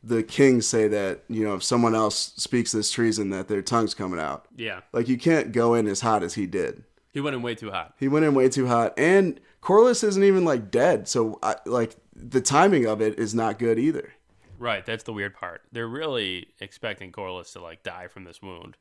[0.04, 3.94] the king say that you know if someone else speaks this treason, that their tongue's
[3.94, 4.46] coming out.
[4.56, 4.80] Yeah.
[4.92, 6.84] Like you can't go in as hot as he did.
[7.12, 7.94] He went in way too hot.
[7.98, 11.08] He went in way too hot, and Corlys isn't even like dead.
[11.08, 14.12] So I, like the timing of it is not good either.
[14.58, 15.62] Right, that's the weird part.
[15.72, 18.76] They're really expecting Corlys to like die from this wound.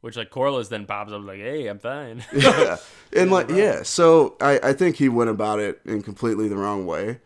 [0.00, 2.76] Which like Corlys then pops up like, "Hey, I'm fine." yeah.
[3.16, 6.84] And like yeah, so I, I think he went about it in completely the wrong
[6.86, 7.20] way.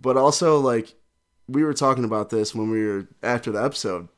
[0.00, 0.94] But also like
[1.48, 4.08] we were talking about this when we were after the episode.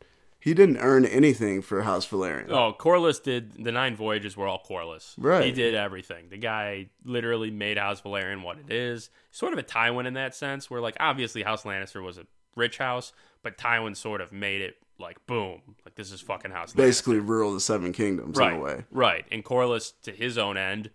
[0.41, 2.49] he didn't earn anything for House Velaryon.
[2.51, 5.14] Oh, Corlys did the nine voyages were all Corlys.
[5.19, 5.45] Right.
[5.45, 6.29] He did everything.
[6.31, 9.11] The guy literally made House Velaryon what it is.
[9.33, 12.79] Sort of a Tywin in that sense, where like obviously House Lannister was a rich
[12.79, 13.12] house,
[13.43, 16.72] but Tywin sort of made it like boom, like this is fucking House.
[16.72, 18.84] Basically, rule the Seven Kingdoms right, in a way.
[18.90, 19.24] right.
[19.30, 20.90] And Corlys, to his own end,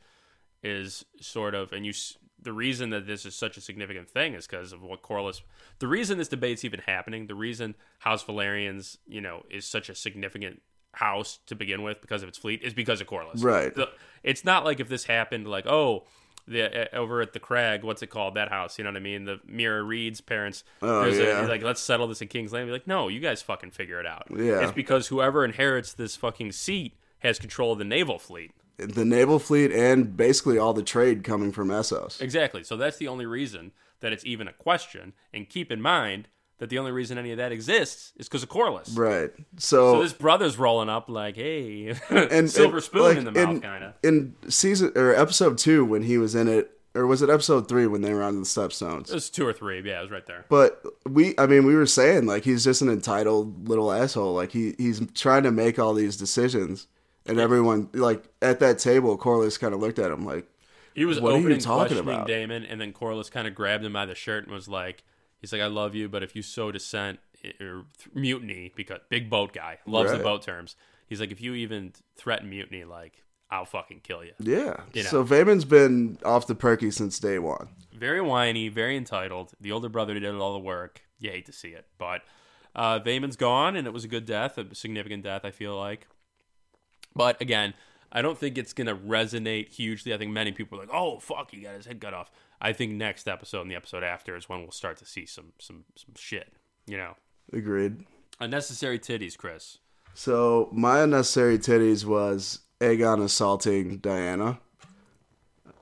[0.62, 1.94] is sort of, and you.
[2.42, 5.44] The reason that this is such a significant thing is because of what Corlys.
[5.80, 9.96] The reason this debate's even happening, the reason House Velaryon's, you know, is such a
[9.96, 13.42] significant house to begin with because of its fleet is because of Corlys.
[13.42, 13.74] Right.
[13.74, 13.90] The-
[14.24, 16.06] it's not like if this happened, like oh.
[16.46, 18.36] The, uh, over at the crag, what's it called?
[18.36, 19.24] That house, you know what I mean?
[19.24, 20.64] The Meera Reed's parents.
[20.82, 21.42] Oh, there's a- yeah.
[21.48, 22.68] like, let's settle this in King's Landing.
[22.68, 24.28] Be like, no, you guys fucking figure it out.
[24.30, 24.60] Yeah.
[24.62, 28.52] It's because whoever inherits this fucking seat has control of the naval fleet.
[28.78, 32.20] The naval fleet and basically all the trade coming from Essos.
[32.22, 32.64] Exactly.
[32.64, 33.72] So that's the only reason
[34.02, 35.14] that it's even a question.
[35.34, 36.28] And keep in mind
[36.64, 38.98] that the only reason any of that exists is because of Corlys.
[38.98, 39.32] Right.
[39.58, 43.34] So So, this brother's rolling up like, hey, and silver and, spoon like, in the
[43.34, 43.94] mouth, kind of.
[44.02, 47.86] In season or episode two, when he was in it, or was it episode three
[47.86, 49.10] when they were on the Stepstones?
[49.10, 49.82] It was two or three.
[49.82, 50.46] Yeah, it was right there.
[50.48, 54.34] But we, I mean, we were saying like he's just an entitled little asshole.
[54.34, 56.88] Like he he's trying to make all these decisions,
[57.26, 60.48] and everyone like at that table, Corlys kind of looked at him like,
[60.94, 62.28] He was What are you talking questioning about?
[62.28, 65.04] Daemon, and then Corlys kind of grabbed him by the shirt and was like,
[65.44, 67.20] "He's like, I love you, but if you sow dissent
[67.60, 70.18] or th- mutiny, because big boat guy loves Right.
[70.18, 70.78] the boat terms.
[71.08, 74.78] He's like, if you even threaten mutiny, like I'll fucking kill you." yeah.
[74.94, 75.10] You know.
[75.10, 77.68] So Vaemond's been off the perky since day one.
[77.94, 79.52] Very whiny, very entitled.
[79.60, 81.02] The older brother did all the work.
[81.20, 82.22] You hate to see it, but
[82.74, 85.44] uh, Vaemond's gone, and it was a good death, a significant death.
[85.44, 86.08] I feel like,
[87.16, 87.74] but again,
[88.16, 90.14] I don't think it's gonna resonate hugely.
[90.14, 92.72] I think many people are like, "Oh fuck, he got his head cut off." I
[92.72, 95.84] think next episode and the episode after is when we'll start to see some some
[95.96, 96.54] some shit.
[96.86, 97.16] You know,
[97.52, 98.06] Agreed.
[98.40, 99.80] unnecessary titties, Chris.
[100.14, 104.60] So my unnecessary titties was Aegon assaulting Dyana.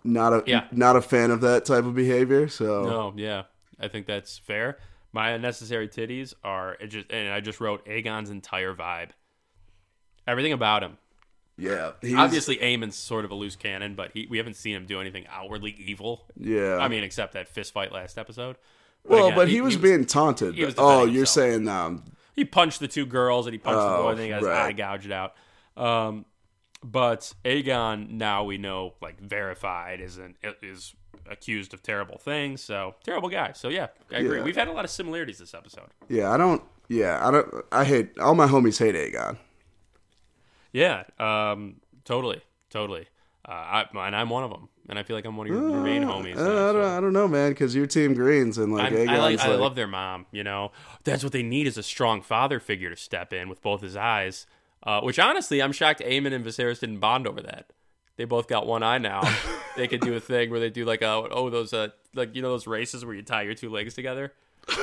[0.03, 0.67] Not a Yeah.
[0.71, 2.47] not a fan of that type of behavior.
[2.47, 3.43] So No, yeah,
[3.79, 4.79] I think that's fair.
[5.11, 9.09] My unnecessary titties are it just, and I just wrote Aegon's entire vibe.
[10.25, 10.97] Everything about him.
[11.61, 14.85] Yeah, he's, Obviously, Aemond's sort of a loose cannon, but he, we haven't seen him
[14.87, 16.25] do anything outwardly evil.
[16.35, 16.77] yeah.
[16.77, 18.55] I mean, except that fist fight last episode.
[19.03, 20.55] well, again, but he, was being taunted.
[20.55, 21.27] he was oh, you're himself.
[21.29, 22.03] saying um,
[22.33, 24.39] he punched the two girls and he punched the Oh, boy and then he got
[24.39, 24.65] his right.
[24.67, 25.35] eye gouged out.
[25.77, 26.25] Um,
[26.83, 30.95] but Aegon now we know like verified isn't is
[31.29, 32.61] accused of terrible things.
[32.61, 33.51] So terrible guy.
[33.53, 34.39] So yeah, I agree.
[34.39, 34.43] Yeah.
[34.43, 35.89] We've had a lot of similarities this episode.
[36.09, 36.31] yeah.
[36.31, 36.63] I don't.
[36.87, 37.47] Yeah, I don't.
[37.71, 39.37] I hate all my homies hate Aegon.
[40.71, 43.07] Yeah, um, totally, totally.
[43.47, 45.69] Uh, I, and I'm one of them, and I feel like I'm one of your,
[45.69, 46.37] your main homies.
[46.37, 49.05] Uh, now, I, don't, I don't know, man, because you're Team Greens and like I
[49.05, 50.27] like, like, I love their mom.
[50.31, 50.71] You know,
[51.03, 53.95] that's what they need is a strong father figure to step in with both his
[53.95, 54.45] eyes.
[54.83, 57.71] Uh, which honestly, I'm shocked Aemond and Viserys didn't bond over that.
[58.17, 59.21] They both got one eye now.
[59.75, 62.41] they could do a thing where they do like a oh those uh like you
[62.41, 64.33] know those races where you tie your two legs together.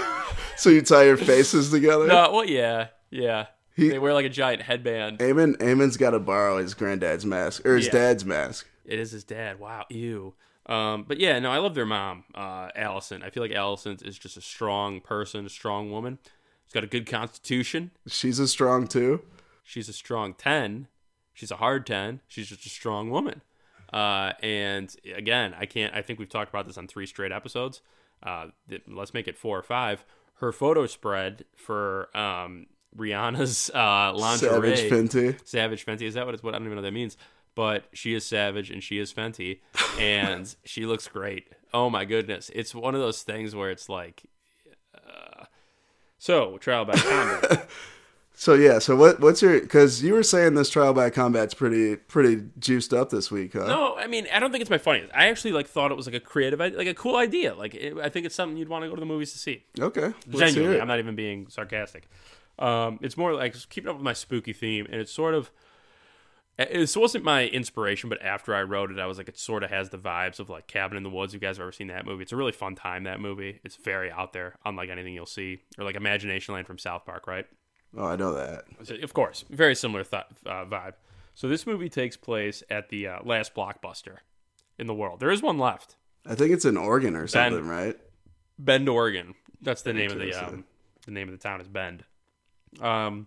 [0.57, 2.09] So you tie your faces together.
[2.09, 3.47] No, well yeah, yeah.
[3.79, 5.19] He- they wear like a giant headband.
[5.21, 7.93] Aemond, Aemond's got to borrow his granddad's mask or his Yeah.
[7.93, 8.69] dad's mask.
[8.85, 9.61] It is his dad.
[9.61, 10.35] Wow, ew.
[10.67, 13.23] Um, but yeah, no, I love their mom, uh, Alicent.
[13.23, 16.19] I feel like Alicent is just a strong person, a strong woman.
[16.67, 17.93] She's got a good constitution.
[18.07, 19.23] She's a strong too.
[19.63, 20.89] She's a strong 10.
[21.33, 22.21] She's a hard 10.
[22.27, 23.43] She's just a strong woman.
[23.93, 27.81] Uh, and again, I can't, I think we've talked about this on three straight episodes.
[28.23, 30.05] Uh, th- let's make it four or five.
[30.41, 32.67] Her photo spread for um,
[32.97, 34.77] Rihanna's uh, lingerie.
[34.77, 35.39] Savage Fenty.
[35.47, 36.03] Savage Fenty.
[36.03, 36.55] Is that what it's what?
[36.55, 37.17] I don't even know what that means.
[37.55, 39.61] But she is savage and she is Fenty.
[40.01, 41.49] And she looks great.
[41.75, 42.53] Oh my goodness.
[42.55, 44.23] It's one of those things where it's like,
[44.95, 45.47] uh,
[46.19, 47.69] so trial by combat.
[48.41, 49.19] So yeah, so what?
[49.19, 49.61] What's your?
[49.61, 53.67] Because you were saying this trial by combat's pretty pretty juiced up this week, huh?
[53.67, 55.13] No, I mean I don't think it's my funniest.
[55.13, 57.57] I actually like thought it was like a creative, like a cool idea.
[57.57, 59.65] Like it, I think it's something you'd want to go to the movies to see.
[59.81, 60.81] Okay, Genuinely.
[60.81, 62.09] I'm not even being sarcastic.
[62.59, 65.51] Um, it's more like keeping up with my spooky theme, and it's sort of.
[66.59, 69.71] This wasn't my inspiration, but after I wrote it, I was like, it sort of
[69.71, 71.33] has the vibes of like Cabin in the Woods.
[71.33, 72.23] If You guys have ever seen that movie?
[72.25, 73.05] It's a really fun time.
[73.05, 73.61] That movie.
[73.63, 77.29] It's very out there, unlike anything you'll see, or like Imagination Land from South Park,
[77.29, 77.47] right?
[77.97, 78.65] Oh, I know that.
[78.83, 80.95] So, Of course, very similar th- uh, vibe.
[81.35, 84.17] So this movie takes place at the uh, last blockbuster
[84.79, 85.21] in the world.
[85.21, 85.95] There is one left.
[86.27, 87.97] I think it's in Oregon or something, right?
[88.59, 89.37] Bend, Oregon.
[89.63, 90.65] That's the name of the um,
[91.07, 92.05] the name of the town is Bend.
[92.81, 93.27] Um,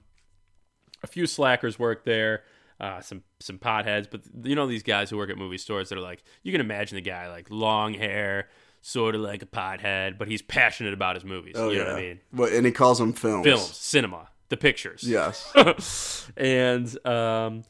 [1.04, 2.44] a few slackers work there.
[2.80, 5.98] Uh, some some potheads, but you know these guys who work at movie stores that
[5.98, 8.48] are like you can imagine the guy like long hair,
[8.82, 11.54] sort of like a pothead, but he's passionate about his movies.
[11.58, 11.84] Oh you yeah.
[11.84, 12.20] know what I mean?
[12.32, 12.54] What?
[12.54, 13.46] And he calls them films.
[13.46, 15.04] Films, cinema, the pictures.
[15.04, 16.28] Yes.
[16.38, 17.64] and um,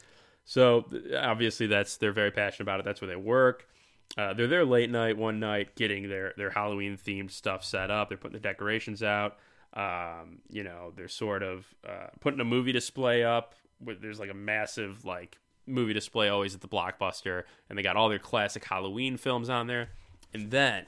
[0.46, 2.86] so obviously that's they're very passionate about it.
[2.86, 3.68] That's where they work.
[4.16, 8.08] Uh, they're there late night one night getting their their Halloween themed stuff set up.
[8.08, 9.36] They're putting the decorations out.
[9.74, 13.54] Um, you know, they're sort of uh, putting a movie display up.
[13.82, 17.96] With, there's like a massive like movie display always at the blockbuster, and they got
[17.96, 19.90] all their classic Halloween films on there.
[20.34, 20.86] And then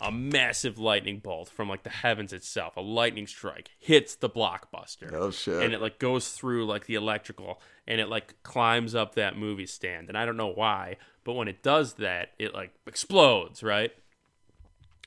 [0.00, 5.12] a massive lightning bolt from like the heavens itself, a lightning strike hits the blockbuster.
[5.12, 5.62] Oh, shit.
[5.62, 9.66] And it like goes through like the electrical and it like climbs up that movie
[9.66, 10.08] stand.
[10.08, 13.92] And I don't know why, but when it does that, it like explodes, right?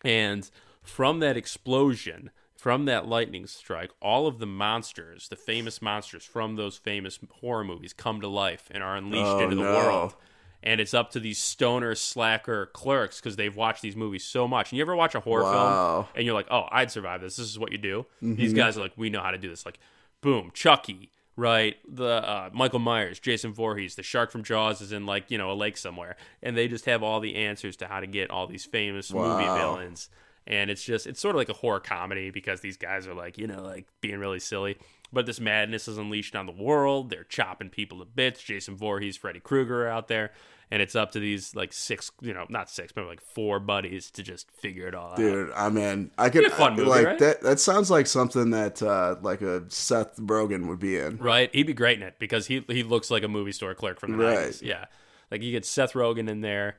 [0.04, 0.50] And
[0.84, 2.32] from that explosion,
[2.62, 7.64] from that lightning strike, all of the monsters, the famous monsters from those famous horror
[7.64, 9.76] movies, come to life and are unleashed Oh, into the no.
[9.76, 10.16] world.
[10.62, 14.72] And it's up to these stoner slacker clerks because they've watched these movies so much.
[14.72, 16.04] And you ever watch a horror Wow.
[16.04, 17.38] film and you're like, "Oh, I'd survive this.
[17.38, 19.66] This is what you do." These guys are like, "We know how to do this."
[19.66, 19.80] Like,
[20.22, 21.78] boom, Chucky, right?
[21.90, 25.52] The uh, Michael Myers, Jason Voorhees, the shark from Jaws is in like you know
[25.52, 28.46] a lake somewhere, and they just have all the answers to how to get all
[28.46, 30.10] these famous movie villains.
[30.52, 33.38] And it's just it's sort of like a horror comedy because these guys are like
[33.38, 34.78] you know like being really silly.
[35.14, 37.10] But this madness is unleashed on the world.
[37.10, 38.42] They're chopping people to bits.
[38.44, 40.32] Jason Voorhees, Freddy Krueger are out there,
[40.70, 44.10] and it's up to these like six, you know, not six, but like four buddies
[44.12, 45.18] to just figure it all out.
[45.18, 47.20] Dude, I mean, I could fun movie, like right?
[47.20, 47.42] that.
[47.42, 51.18] That sounds like something that uh, like a Seth Rogen would be in.
[51.18, 54.00] Right, he'd be great in it because he he looks like a movie store clerk
[54.00, 54.36] from the Right.
[54.36, 54.62] nineties.
[54.62, 54.86] Yeah,
[55.30, 56.78] like you get Seth Rogen in there,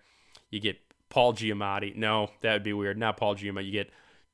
[0.51, 0.79] you get
[1.12, 1.94] Paul Giamatti.
[1.94, 2.96] No, that would be weird.
[2.96, 3.66] Not Paul Giamatti.
[3.66, 3.90] You get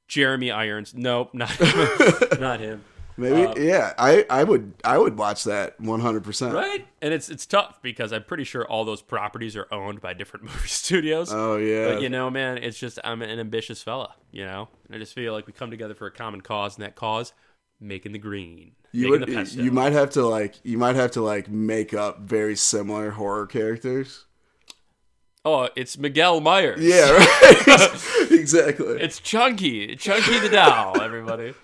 [0.07, 0.95] Jeremy Irons.
[0.95, 1.51] Nope, not
[2.41, 2.85] not him.
[3.17, 3.95] Maybe, Uh, yeah.
[3.99, 6.55] I, I would I would watch that one hundred percent.
[6.55, 10.15] Right, and it's it's tough because I'm pretty sure all those properties are owned by
[10.15, 11.33] different movie studios.
[11.33, 11.95] Oh yeah.
[11.95, 14.15] But you know, man, it's just I'm an ambitious fella.
[14.31, 16.85] You know, and I just feel like we come together for a common cause, and
[16.85, 17.33] that cause
[17.81, 19.63] making the green, you would the pesto.
[19.63, 23.47] you might have to like you might have to like make up very similar horror
[23.49, 24.27] characters.
[25.45, 26.81] Oh, it's Miguel Myers.
[26.81, 28.31] Yeah, right.
[28.31, 29.01] exactly.
[29.01, 31.01] It's Chunky, Chunky the doll.
[31.01, 31.55] Everybody,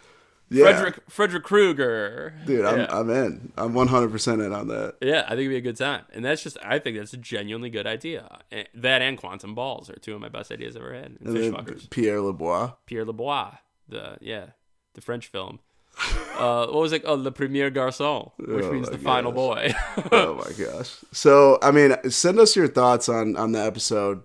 [0.50, 0.64] yeah.
[0.64, 2.34] Frederick Frederick Krueger.
[2.46, 2.86] Dude, I'm yeah.
[2.90, 3.52] I'm in.
[3.56, 4.96] I'm 100 percent in on that.
[5.00, 7.18] Yeah, I think it'd be a good time, and that's just I think that's a
[7.18, 8.40] genuinely good idea.
[8.50, 11.16] And that and Quantum Balls are two of my best ideas I've ever had.
[11.20, 11.90] And And.
[11.90, 12.74] Pierre Lebois.
[12.86, 13.58] Pierre Lebois,
[13.88, 14.46] the yeah,
[14.94, 15.60] the French film.
[16.34, 17.02] Uh, what was it?
[17.06, 19.72] Oh, Le Premier Garçon, which Oh means the final boy.
[20.12, 20.96] oh my gosh.
[21.12, 24.22] So I mean, send us your thoughts on on the episode.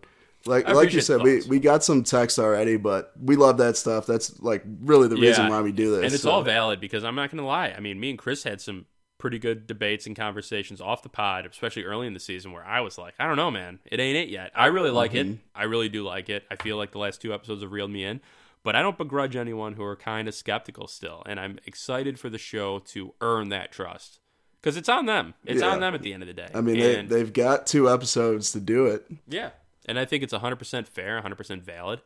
[0.47, 4.07] Like like you said, we we got some text already, but we love that stuff.
[4.07, 5.49] That's like really the reason Yeah.
[5.51, 6.05] why we do this.
[6.05, 7.75] and it's so- all valid because I'm not going to lie.
[7.77, 8.87] I mean, me and Chris had some
[9.19, 12.79] pretty good debates and conversations off the pod, especially early in the season, where I
[12.81, 14.51] was like, I don't know, man, it ain't it yet.
[14.55, 15.33] I really like Mm-hmm.
[15.33, 15.37] it.
[15.53, 16.43] I really do like it.
[16.49, 18.19] I feel like the last two episodes have reeled me in.
[18.63, 22.29] But I don't begrudge anyone who are kind of skeptical still, and I'm excited for
[22.29, 24.19] the show to earn that trust
[24.61, 25.33] because it's on them.
[25.45, 25.69] It's Yeah.
[25.69, 26.49] on them at the end of the day.
[26.53, 29.05] I mean, they, And- they've got two episodes to do it.
[29.27, 29.51] yeah.
[29.85, 32.01] And I think it's 100% fair, 100% valid.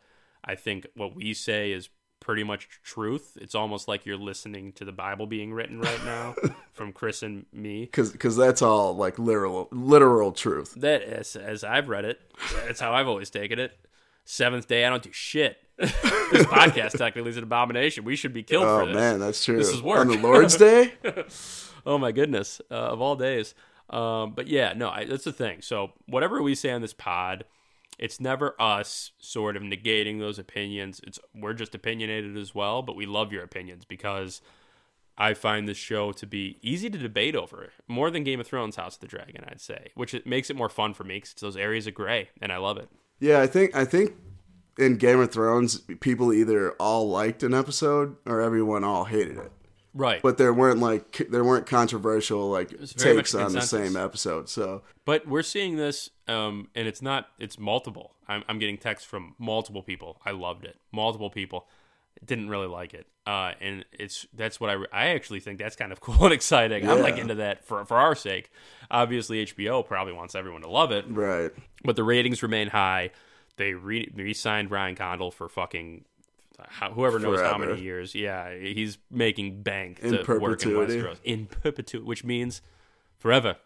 [0.45, 1.89] I think what we say is
[2.19, 3.35] pretty much truth.
[3.41, 6.35] It's almost like you're listening to the Bible being written right now
[6.73, 7.81] from Chris and me.
[7.81, 10.75] because that's all like literal literal truth.
[10.77, 12.21] That, as, as I've read it,
[12.65, 13.77] that's how I've always taken it.
[14.25, 15.57] Seventh day, I don't do shit.
[15.77, 15.91] this
[16.45, 18.03] podcast technically is an abomination.
[18.05, 18.95] We should be killed Oh for this.
[18.95, 19.57] man, that's true.
[19.57, 19.99] This is work.
[19.99, 20.93] on the Lord's Day.
[21.85, 23.55] oh my goodness, uh, of all days.
[23.89, 25.61] Um, but yeah, no, I, that's the thing.
[25.61, 27.45] So whatever we say on this pod,
[27.99, 31.01] it's never us sort of negating those opinions.
[31.05, 34.41] It's we're just opinionated as well, but we love your opinions because
[35.17, 38.77] I find this show to be easy to debate over more than Game of Thrones
[38.77, 39.43] House of the Dragon.
[39.47, 41.93] I'd say, which it makes it more fun for me because it's those areas of
[41.93, 42.89] gray, and I love it.
[43.19, 44.13] Yeah, I think I think
[44.77, 49.51] in Game of Thrones, people either all liked an episode or everyone all hated it.
[49.93, 50.21] Right.
[50.21, 54.49] But there weren't like there weren't controversial like takes on the same episode.
[54.49, 58.15] So But we're seeing this, um, and it's not, it's multiple.
[58.27, 60.19] I'm, I'm getting texts from multiple people.
[60.25, 60.77] I loved it.
[60.91, 61.67] Multiple people
[62.25, 63.07] didn't really like it.
[63.25, 66.33] Uh, and it's, that's what I, re- I actually think that's kind of cool and
[66.33, 66.89] exciting.
[66.89, 68.51] I'm like into that for, for our sake.
[68.91, 71.51] Obviously, HBO probably wants everyone to love it, right,
[71.83, 73.11] but the ratings remain high.
[73.57, 76.05] They re, re-signed Ryan Condal for fucking
[76.67, 78.15] how, whoever knows how many years.
[78.15, 81.01] Yeah, he's making bank In to work in perpetuity.
[81.01, 82.61] Westeros in perpetuity, which means
[83.17, 83.57] forever.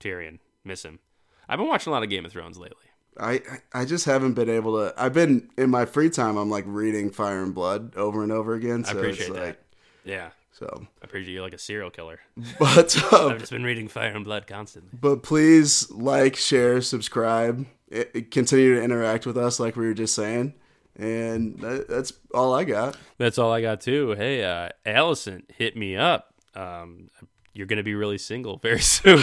[0.00, 1.00] Tyrion, miss him.
[1.48, 2.85] I've been watching a lot of Game of Thrones lately.
[3.20, 3.40] I
[3.72, 4.94] I just haven't been able to.
[4.96, 6.36] I've been in my free time.
[6.36, 8.84] I'm like reading Fire and Blood over and over again.
[8.84, 9.42] So I appreciate that.
[9.46, 9.58] like
[10.04, 10.86] Yeah, so.
[11.02, 12.20] I appreciate you like a serial killer.
[12.58, 14.90] But um, I've just been reading Fire and Blood constantly.
[15.00, 19.94] But please like, share, subscribe, I- I- continue to interact with us, like we were
[19.94, 20.54] just saying.
[20.98, 22.96] And that, that's all I got.
[23.18, 24.12] That's all I got too.
[24.12, 27.10] Hey, uh, Alicent hit me up um,
[27.52, 29.18] you're going to be really single very soon.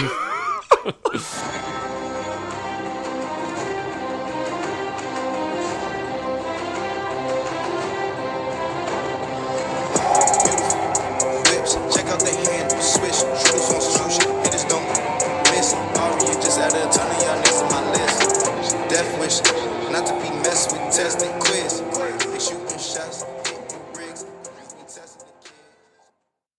[19.91, 21.82] not to be messed with, tested quiz.